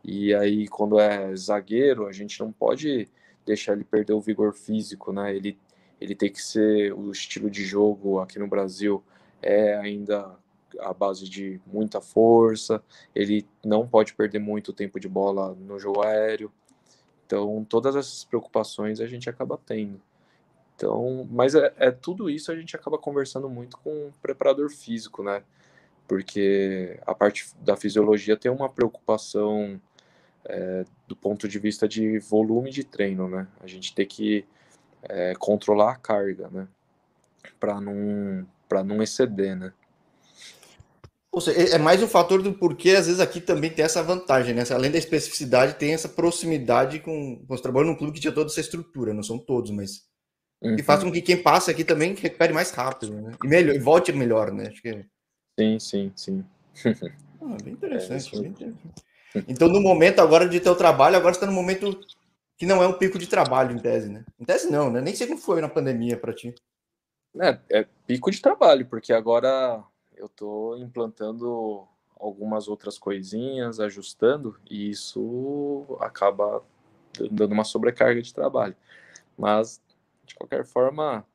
E 0.04 0.36
aí, 0.36 0.68
quando 0.68 1.00
é 1.00 1.36
zagueiro, 1.36 2.06
a 2.06 2.12
gente 2.12 2.40
não 2.40 2.52
pode 2.52 3.10
deixar 3.46 3.74
ele 3.74 3.84
perder 3.84 4.14
o 4.14 4.22
vigor 4.22 4.54
físico, 4.54 5.12
né? 5.12 5.36
Ele, 5.36 5.58
ele 6.00 6.16
tem 6.16 6.32
que 6.32 6.42
ser 6.42 6.94
o 6.94 7.12
estilo 7.12 7.50
de 7.50 7.64
jogo 7.64 8.20
aqui 8.20 8.40
no 8.40 8.48
Brasil 8.48 9.04
é 9.42 9.76
ainda 9.78 10.36
a 10.80 10.94
base 10.94 11.30
de 11.30 11.62
muita 11.66 12.02
força, 12.02 12.84
ele 13.14 13.48
não 13.64 13.88
pode 13.88 14.14
perder 14.14 14.40
muito 14.40 14.74
tempo 14.74 15.00
de 15.00 15.08
bola 15.08 15.56
no 15.56 15.80
jogo 15.80 16.02
aéreo. 16.02 16.52
Então, 17.26 17.66
todas 17.68 17.96
essas 17.96 18.24
preocupações 18.24 19.00
a 19.00 19.08
gente 19.08 19.30
acaba 19.30 19.58
tendo. 19.66 20.02
Então, 20.76 21.28
mas 21.32 21.56
é, 21.56 21.74
é, 21.78 21.92
tudo 21.92 22.30
isso 22.30 22.52
a 22.52 22.56
gente 22.56 22.76
acaba 22.76 22.98
conversando 22.98 23.50
muito 23.50 23.78
com 23.78 24.08
o 24.08 24.14
preparador 24.22 24.70
físico, 24.70 25.24
né? 25.24 25.42
Porque 26.08 27.00
a 27.06 27.16
parte 27.16 27.48
da 27.62 27.78
fisiologia 27.78 28.36
tem 28.36 28.52
uma 28.52 28.70
preocupação 28.70 29.80
é, 30.44 30.86
do 31.08 31.16
ponto 31.16 31.48
de 31.48 31.58
vista 31.58 31.88
de 31.88 32.20
volume 32.20 32.70
de 32.70 32.84
treino, 32.84 33.30
né? 33.30 33.48
A 33.62 33.68
gente 33.68 33.96
tem 33.96 34.06
que 34.06 34.46
é, 35.10 35.34
controlar 35.36 35.92
a 35.92 35.96
carga, 35.96 36.50
né? 36.50 36.68
Para 37.60 37.80
não, 37.80 38.46
para 38.68 38.84
não 38.84 39.02
exceder, 39.02 39.56
né? 39.56 39.74
Ou 41.32 41.42
seja, 41.42 41.76
é 41.76 41.78
mais 41.78 42.02
um 42.02 42.08
fator 42.08 42.42
do 42.42 42.54
porquê, 42.54 42.92
às 42.92 43.08
vezes, 43.08 43.20
aqui 43.20 43.42
também 43.42 43.70
tem 43.70 43.84
essa 43.84 44.02
vantagem, 44.02 44.56
né? 44.56 44.64
Além 44.72 44.90
da 44.90 44.98
especificidade, 44.98 45.76
tem 45.76 45.94
essa 45.94 46.08
proximidade 46.08 47.00
com. 47.00 47.44
Você 47.48 47.62
trabalha 47.62 47.88
num 47.88 47.96
clube 47.96 48.14
que 48.14 48.22
tinha 48.22 48.34
toda 48.34 48.50
essa 48.50 48.62
estrutura, 48.62 49.14
não 49.14 49.24
são 49.24 49.38
todos, 49.38 49.72
mas 49.72 50.06
Uhum. 50.62 50.76
E 50.78 50.84
faz 50.84 51.04
com 51.04 51.12
que 51.12 51.22
quem 51.22 51.42
passa 51.42 51.72
aqui 51.72 51.84
também 51.84 52.16
recupere 52.16 52.54
mais 52.54 52.72
rápido, 52.72 53.14
né? 53.22 53.34
E, 53.44 53.48
melhor, 53.48 53.76
e 53.76 53.80
volte 53.80 54.12
melhor, 54.12 54.52
né? 54.52 54.68
Acho 54.68 54.82
que... 54.82 55.06
Sim, 55.60 55.80
sim, 55.80 56.12
sim. 56.16 56.44
ah, 57.42 57.58
bem 57.64 57.74
interessante, 57.74 58.36
é, 58.36 58.40
bem 58.40 58.50
interessante. 58.52 59.06
Então, 59.48 59.68
no 59.68 59.82
momento 59.82 60.20
agora 60.22 60.48
de 60.48 60.60
teu 60.60 60.76
trabalho, 60.76 61.18
agora 61.18 61.34
está 61.34 61.46
no 61.46 61.52
momento 61.52 62.00
que 62.58 62.66
não 62.66 62.82
é 62.82 62.88
um 62.88 62.98
pico 62.98 63.18
de 63.20 63.28
trabalho, 63.28 63.76
em 63.76 63.80
tese, 63.80 64.10
né? 64.10 64.26
Em 64.40 64.46
tese 64.46 64.70
não, 64.72 64.90
né? 64.90 65.02
Nem 65.02 65.16
sei 65.16 65.28
como 65.28 65.40
foi 65.40 65.62
na 65.62 65.70
pandemia 65.70 66.18
para 66.18 66.34
ti. 66.34 66.56
É, 67.40 67.60
é 67.70 67.88
pico 68.08 68.32
de 68.32 68.42
trabalho, 68.42 68.86
porque 68.86 69.12
agora 69.12 69.84
eu 70.16 70.28
estou 70.28 70.78
implantando 70.78 71.88
algumas 72.18 72.68
outras 72.68 72.98
coisinhas, 72.98 73.80
ajustando, 73.80 74.58
e 74.70 74.90
isso 74.90 75.98
acaba 76.00 76.64
dando 77.32 77.52
uma 77.52 77.64
sobrecarga 77.64 78.22
de 78.22 78.34
trabalho. 78.34 78.76
Mas 79.38 79.82
de 80.26 80.36
qualquer 80.36 80.66
forma, 80.66 81.26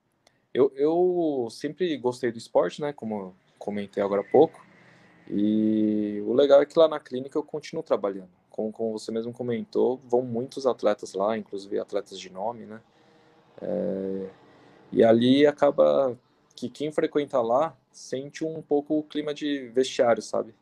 Eu, 0.52 0.72
eu 0.74 1.48
sempre 1.48 1.96
gostei 1.96 2.32
do 2.32 2.38
esporte, 2.38 2.80
né? 2.80 2.92
Como 2.92 3.36
comentei 3.56 4.02
agora 4.02 4.22
há 4.22 4.24
pouco. 4.24 4.60
E 5.28 6.20
o 6.26 6.32
legal 6.34 6.60
é 6.60 6.66
que 6.66 6.76
lá 6.76 6.88
na 6.88 6.98
clínica 6.98 7.38
eu 7.38 7.44
continuo 7.44 7.84
trabalhando. 7.84 8.30
Como, 8.50 8.72
como 8.72 8.98
você 8.98 9.12
mesmo 9.12 9.32
comentou, 9.32 10.00
vão 10.04 10.22
muitos 10.22 10.66
atletas 10.66 11.14
lá, 11.14 11.36
inclusive 11.38 11.78
atletas 11.78 12.18
de 12.18 12.30
nome, 12.30 12.66
né? 12.66 12.80
É, 13.62 14.30
e 14.92 15.04
ali 15.04 15.46
acaba 15.46 16.18
que 16.54 16.68
quem 16.68 16.90
frequenta 16.90 17.40
lá 17.40 17.76
sente 17.92 18.44
um 18.44 18.60
pouco 18.60 18.98
o 18.98 19.02
clima 19.02 19.32
de 19.32 19.68
vestiário, 19.68 20.22
sabe? 20.22 20.54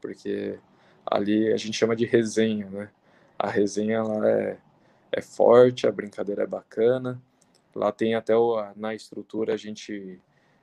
Porque 0.00 0.58
ali 1.06 1.52
a 1.52 1.56
gente 1.56 1.76
chama 1.76 1.94
de 1.94 2.04
resenha, 2.04 2.68
né? 2.70 2.90
A 3.38 3.48
resenha 3.48 4.02
lá 4.02 4.28
é, 4.28 4.58
é 5.12 5.20
forte, 5.20 5.86
a 5.86 5.92
brincadeira 5.92 6.44
é 6.44 6.46
bacana. 6.46 7.20
Lá 7.74 7.92
tem 7.92 8.14
até 8.14 8.36
o, 8.36 8.56
na 8.76 8.94
estrutura 8.94 9.54
a 9.54 9.56
gente 9.56 10.20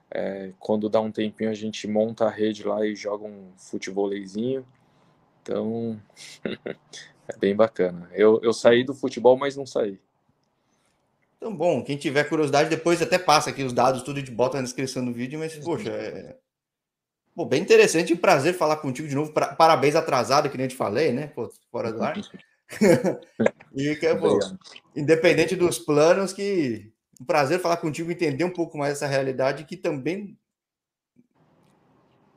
é, 0.09 0.51
quando 0.59 0.89
dá 0.89 0.99
um 0.99 1.11
tempinho 1.11 1.49
a 1.49 1.53
gente 1.53 1.87
monta 1.87 2.25
a 2.25 2.29
rede 2.29 2.65
lá 2.67 2.85
e 2.85 2.95
joga 2.95 3.25
um 3.25 3.51
futebolzinho. 3.57 4.65
Então 5.41 5.99
é 7.27 7.37
bem 7.37 7.55
bacana. 7.55 8.09
Eu, 8.13 8.39
eu 8.43 8.53
saí 8.53 8.83
do 8.83 8.93
futebol, 8.93 9.37
mas 9.37 9.55
não 9.55 9.65
saí. 9.65 9.99
Então, 11.37 11.55
bom, 11.55 11.83
quem 11.83 11.97
tiver 11.97 12.25
curiosidade, 12.25 12.69
depois 12.69 13.01
até 13.01 13.17
passa 13.17 13.49
aqui 13.49 13.63
os 13.63 13.73
dados, 13.73 14.03
tudo 14.03 14.21
de 14.21 14.29
bota 14.29 14.57
na 14.57 14.63
descrição 14.63 15.03
do 15.03 15.11
vídeo, 15.11 15.39
mas, 15.39 15.57
poxa, 15.57 15.89
é. 15.89 16.37
Pô, 17.33 17.45
bem 17.45 17.61
interessante 17.61 18.13
e 18.13 18.15
prazer 18.15 18.53
falar 18.53 18.77
contigo 18.77 19.07
de 19.07 19.15
novo. 19.15 19.33
Parabéns 19.33 19.95
atrasado, 19.95 20.49
que 20.49 20.57
nem 20.57 20.65
eu 20.65 20.69
te 20.69 20.75
falei, 20.75 21.11
né? 21.11 21.27
Pô, 21.27 21.51
fora 21.71 21.91
do 21.91 22.03
ar. 22.03 22.15
e 23.75 23.95
que, 23.95 24.15
pô, 24.15 24.37
independente 24.95 25.55
dos 25.55 25.79
planos, 25.79 26.31
que 26.31 26.91
um 27.19 27.25
prazer 27.25 27.59
falar 27.59 27.77
contigo, 27.77 28.11
entender 28.11 28.43
um 28.43 28.53
pouco 28.53 28.77
mais 28.77 28.93
essa 28.93 29.07
realidade, 29.07 29.63
que 29.65 29.77
também, 29.77 30.37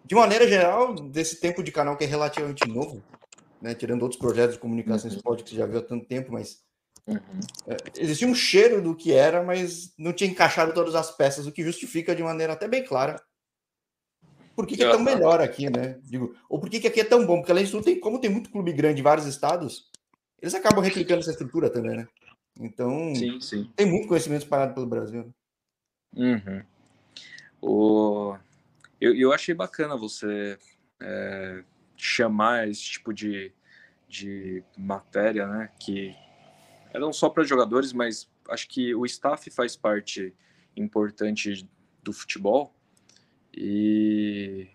de 0.04 0.14
maneira 0.14 0.46
geral, 0.46 0.94
desse 0.94 1.40
tempo 1.40 1.62
de 1.62 1.72
canal 1.72 1.96
que 1.96 2.04
é 2.04 2.06
relativamente 2.06 2.68
novo, 2.68 3.02
né? 3.60 3.74
Tirando 3.74 4.02
outros 4.02 4.20
projetos 4.20 4.54
de 4.54 4.60
comunicação 4.60 5.10
uhum. 5.10 5.16
esporte 5.16 5.44
que 5.44 5.50
você 5.50 5.56
já 5.56 5.66
viu 5.66 5.78
há 5.78 5.82
tanto 5.82 6.06
tempo, 6.06 6.32
mas 6.32 6.62
Uhum. 7.06 7.18
É, 7.66 7.76
existia 7.98 8.26
um 8.26 8.34
cheiro 8.34 8.80
do 8.80 8.96
que 8.96 9.12
era, 9.12 9.42
mas 9.42 9.92
não 9.98 10.10
tinha 10.10 10.30
encaixado 10.30 10.72
todas 10.72 10.94
as 10.94 11.14
peças, 11.14 11.46
o 11.46 11.52
que 11.52 11.62
justifica 11.62 12.16
de 12.16 12.22
maneira 12.22 12.54
até 12.54 12.66
bem 12.66 12.82
clara 12.82 13.22
por 14.54 14.66
que, 14.66 14.76
que 14.76 14.84
é 14.84 14.90
tão 14.90 15.00
melhor 15.00 15.40
aqui, 15.40 15.68
né? 15.68 15.98
Digo, 16.04 16.34
ou 16.48 16.60
por 16.60 16.70
que, 16.70 16.80
que 16.80 16.86
aqui 16.86 17.00
é 17.00 17.04
tão 17.04 17.26
bom? 17.26 17.38
Porque 17.38 17.50
além 17.50 17.64
disso, 17.64 17.82
tem, 17.82 17.98
como 17.98 18.20
tem 18.20 18.30
muito 18.30 18.50
clube 18.50 18.72
grande 18.72 19.00
em 19.00 19.04
vários 19.04 19.26
estados, 19.26 19.90
eles 20.40 20.54
acabam 20.54 20.82
replicando 20.82 21.20
essa 21.20 21.32
estrutura 21.32 21.68
também, 21.68 21.96
né? 21.96 22.08
Então, 22.60 23.14
sim, 23.16 23.40
sim. 23.40 23.70
tem 23.74 23.84
muito 23.84 24.06
conhecimento 24.06 24.42
espalhado 24.42 24.74
pelo 24.74 24.86
Brasil. 24.86 25.34
Uhum. 26.16 26.62
O... 27.60 28.36
Eu, 29.04 29.14
eu 29.14 29.32
achei 29.34 29.54
bacana 29.54 29.98
você 29.98 30.58
é, 30.98 31.62
chamar 31.94 32.66
esse 32.70 32.80
tipo 32.80 33.12
de, 33.12 33.52
de 34.08 34.64
matéria, 34.78 35.46
né? 35.46 35.70
Que 35.78 36.16
é 36.90 36.98
não 36.98 37.12
só 37.12 37.28
para 37.28 37.44
jogadores, 37.44 37.92
mas 37.92 38.26
acho 38.48 38.66
que 38.66 38.94
o 38.94 39.04
staff 39.04 39.50
faz 39.50 39.76
parte 39.76 40.34
importante 40.74 41.68
do 42.02 42.14
futebol 42.14 42.74
e 43.54 44.68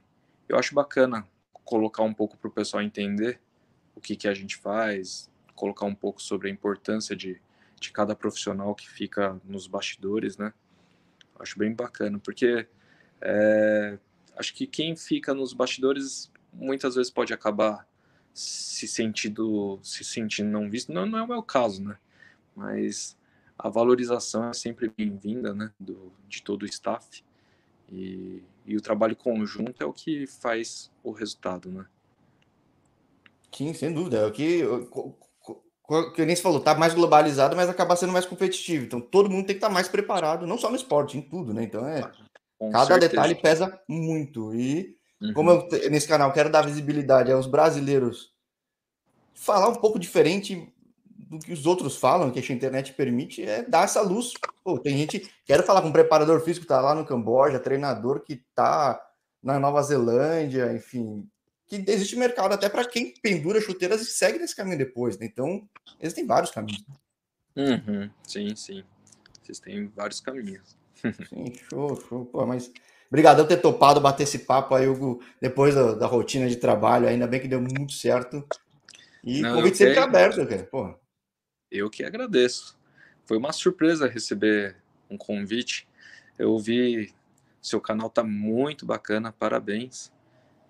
eu 0.48 0.60
acho 0.60 0.76
bacana 0.76 1.28
colocar 1.66 2.04
um 2.04 2.14
pouco 2.14 2.38
para 2.38 2.50
o 2.50 2.54
pessoal 2.54 2.84
entender 2.84 3.42
o 3.96 4.00
que, 4.00 4.16
que 4.16 4.28
a 4.28 4.34
gente 4.36 4.58
faz, 4.58 5.28
colocar 5.56 5.88
um 5.88 5.96
pouco 5.96 6.22
sobre 6.22 6.50
a 6.50 6.52
importância 6.52 7.16
de, 7.16 7.42
de 7.82 7.92
cada 7.92 8.16
profissional 8.16 8.76
que 8.76 8.88
fica 8.88 9.42
nos 9.44 9.66
bastidores, 9.66 10.38
né? 10.38 10.54
Acho 11.40 11.58
bem 11.58 11.74
bacana, 11.74 12.20
porque 12.20 12.68
é, 13.22 13.98
acho 14.40 14.54
que 14.56 14.66
quem 14.66 14.96
fica 14.96 15.34
nos 15.34 15.54
bastidores 15.54 16.32
muitas 16.52 16.96
vezes 16.96 17.12
pode 17.12 17.34
acabar 17.34 17.88
se 18.34 18.88
sentindo, 18.88 19.80
se 19.84 20.04
sentindo 20.04 20.50
não 20.50 20.70
visto. 20.70 20.92
Não, 20.92 21.06
não 21.06 21.20
é 21.20 21.24
o 21.24 21.28
meu 21.28 21.44
caso, 21.44 21.84
né? 21.84 21.98
mas 22.60 23.18
a 23.58 23.70
valorização 23.70 24.50
é 24.50 24.54
sempre 24.54 24.92
bem-vinda, 24.96 25.54
né, 25.54 25.72
do, 25.80 26.12
de 26.28 26.44
todo 26.44 26.64
o 26.64 26.66
staff, 26.66 27.24
e, 27.92 28.44
e 28.66 28.76
o 28.76 28.82
trabalho 28.82 29.16
conjunto 29.16 29.82
é 29.82 29.86
o 29.86 29.94
que 29.94 30.28
faz 30.28 30.92
o 31.04 31.12
resultado, 31.12 31.72
né. 31.72 31.86
Sim, 33.56 33.74
sem 33.74 33.94
dúvida, 33.94 34.18
é 34.18 34.26
o 34.26 34.32
que, 34.32 34.62
que 36.16 36.26
nem 36.26 36.36
se 36.36 36.42
falou, 36.42 36.60
tá 36.60 36.76
mais 36.76 36.94
globalizado, 36.94 37.56
mas 37.56 37.70
acaba 37.70 37.96
sendo 37.96 38.14
mais 38.14 38.26
competitivo, 38.26 38.86
então 38.86 39.02
todo 39.02 39.30
mundo 39.30 39.46
tem 39.46 39.56
que 39.56 39.60
estar 39.60 39.70
tá 39.70 39.74
mais 39.74 39.88
preparado, 39.88 40.46
não 40.46 40.58
só 40.58 40.70
no 40.70 40.76
esporte, 40.76 41.18
em 41.18 41.22
tudo, 41.22 41.54
né, 41.54 41.64
então 41.64 41.88
é, 41.88 42.12
Com 42.60 42.72
cada 42.72 42.86
certeza. 42.86 43.10
detalhe 43.10 43.36
pesa 43.36 43.82
muito, 43.88 44.54
e 44.54 44.96
uhum. 45.22 45.34
como 45.34 45.50
eu 45.50 45.68
nesse 45.90 46.08
canal 46.08 46.32
quero 46.34 46.52
dar 46.52 46.62
visibilidade 46.62 47.32
aos 47.32 47.48
brasileiros, 47.48 48.34
falar 49.34 49.70
um 49.70 49.76
pouco 49.76 49.98
diferente, 49.98 50.72
do 51.30 51.40
que 51.40 51.54
os 51.54 51.66
outros 51.66 51.96
falam, 51.96 52.32
que 52.32 52.40
a 52.40 52.56
internet 52.56 52.94
permite, 52.94 53.44
é 53.44 53.64
dar 53.64 53.86
essa 53.86 54.02
luz. 54.02 54.34
Pô, 54.64 54.80
tem 54.80 54.98
gente. 54.98 55.32
Quero 55.46 55.64
falar 55.64 55.82
com 55.82 55.90
um 55.90 55.94
preparador 55.94 56.42
físico 56.42 56.66
que 56.66 56.72
está 56.72 56.82
lá 56.82 56.96
no 56.96 57.06
Camboja, 57.06 57.60
treinador 57.60 58.22
que 58.22 58.34
está 58.34 59.00
na 59.42 59.60
Nova 59.60 59.82
Zelândia, 59.82 60.74
enfim. 60.74 61.30
Que 61.68 61.84
existe 61.88 62.16
mercado 62.16 62.54
até 62.54 62.68
para 62.68 62.84
quem 62.84 63.14
pendura 63.22 63.62
chuteiras 63.62 64.02
e 64.02 64.06
segue 64.06 64.40
nesse 64.40 64.56
caminho 64.56 64.78
depois. 64.78 65.18
Né? 65.20 65.28
Então, 65.28 65.68
existem 66.00 66.26
vários 66.26 66.52
caminhos. 66.52 66.84
Uhum, 67.56 68.10
sim, 68.28 68.56
sim. 68.56 68.84
Existem 69.44 69.88
vários 69.96 70.20
caminhos. 70.20 70.76
Sim, 71.30 71.54
show, 71.70 71.96
show. 72.08 72.26
Pô, 72.26 72.46
mas. 72.46 72.72
Obrigado 73.08 73.42
por 73.42 73.48
ter 73.48 73.58
topado 73.58 74.00
bater 74.00 74.24
esse 74.24 74.40
papo 74.40 74.76
aí, 74.76 74.88
Hugo, 74.88 75.20
depois 75.42 75.74
da, 75.74 75.96
da, 75.96 76.06
rotina 76.06 76.48
de 76.48 76.58
trabalho. 76.58 77.08
Ainda 77.08 77.26
bem 77.26 77.40
que 77.40 77.48
deu 77.48 77.60
muito 77.60 77.94
certo. 77.94 78.46
E 79.24 79.44
o 79.44 79.56
convite 79.56 79.78
sempre 79.78 79.98
aberto, 79.98 80.46
cara. 80.46 80.64
Porra. 80.64 80.96
Eu 81.72 81.90
que 81.90 82.04
agradeço. 82.04 82.78
Foi 83.26 83.38
uma 83.38 83.52
surpresa 83.52 84.08
receber 84.08 84.76
um 85.10 85.18
convite. 85.18 85.88
Eu 86.38 86.58
vi 86.58 87.14
seu 87.62 87.82
canal 87.82 88.10
tá 88.10 88.24
muito 88.24 88.86
bacana, 88.86 89.32
parabéns. 89.32 90.12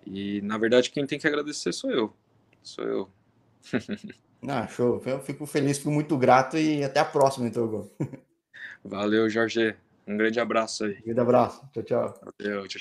E 0.06 0.40
na 0.42 0.58
verdade 0.58 0.90
quem 0.90 1.06
tem 1.06 1.18
que 1.18 1.26
agradecer 1.26 1.72
sou 1.72 1.90
eu. 1.90 2.16
Sou 2.62 2.84
eu. 2.84 3.10
ah, 4.48 4.66
show. 4.66 5.02
Eu 5.06 5.20
fico 5.20 5.46
feliz, 5.46 5.78
fico 5.78 5.90
muito 5.90 6.16
grato 6.16 6.56
e 6.56 6.82
até 6.82 7.00
a 7.00 7.04
próxima, 7.04 7.46
então, 7.46 7.88
Valeu, 8.84 9.28
Jorge. 9.28 9.76
Um 10.06 10.16
grande 10.16 10.40
abraço 10.40 10.84
aí. 10.84 10.98
Um 10.98 11.04
grande 11.04 11.20
abraço. 11.20 11.68
Tchau, 11.72 11.82
tchau. 11.82 12.20
Valeu, 12.38 12.68
tchau. 12.68 12.78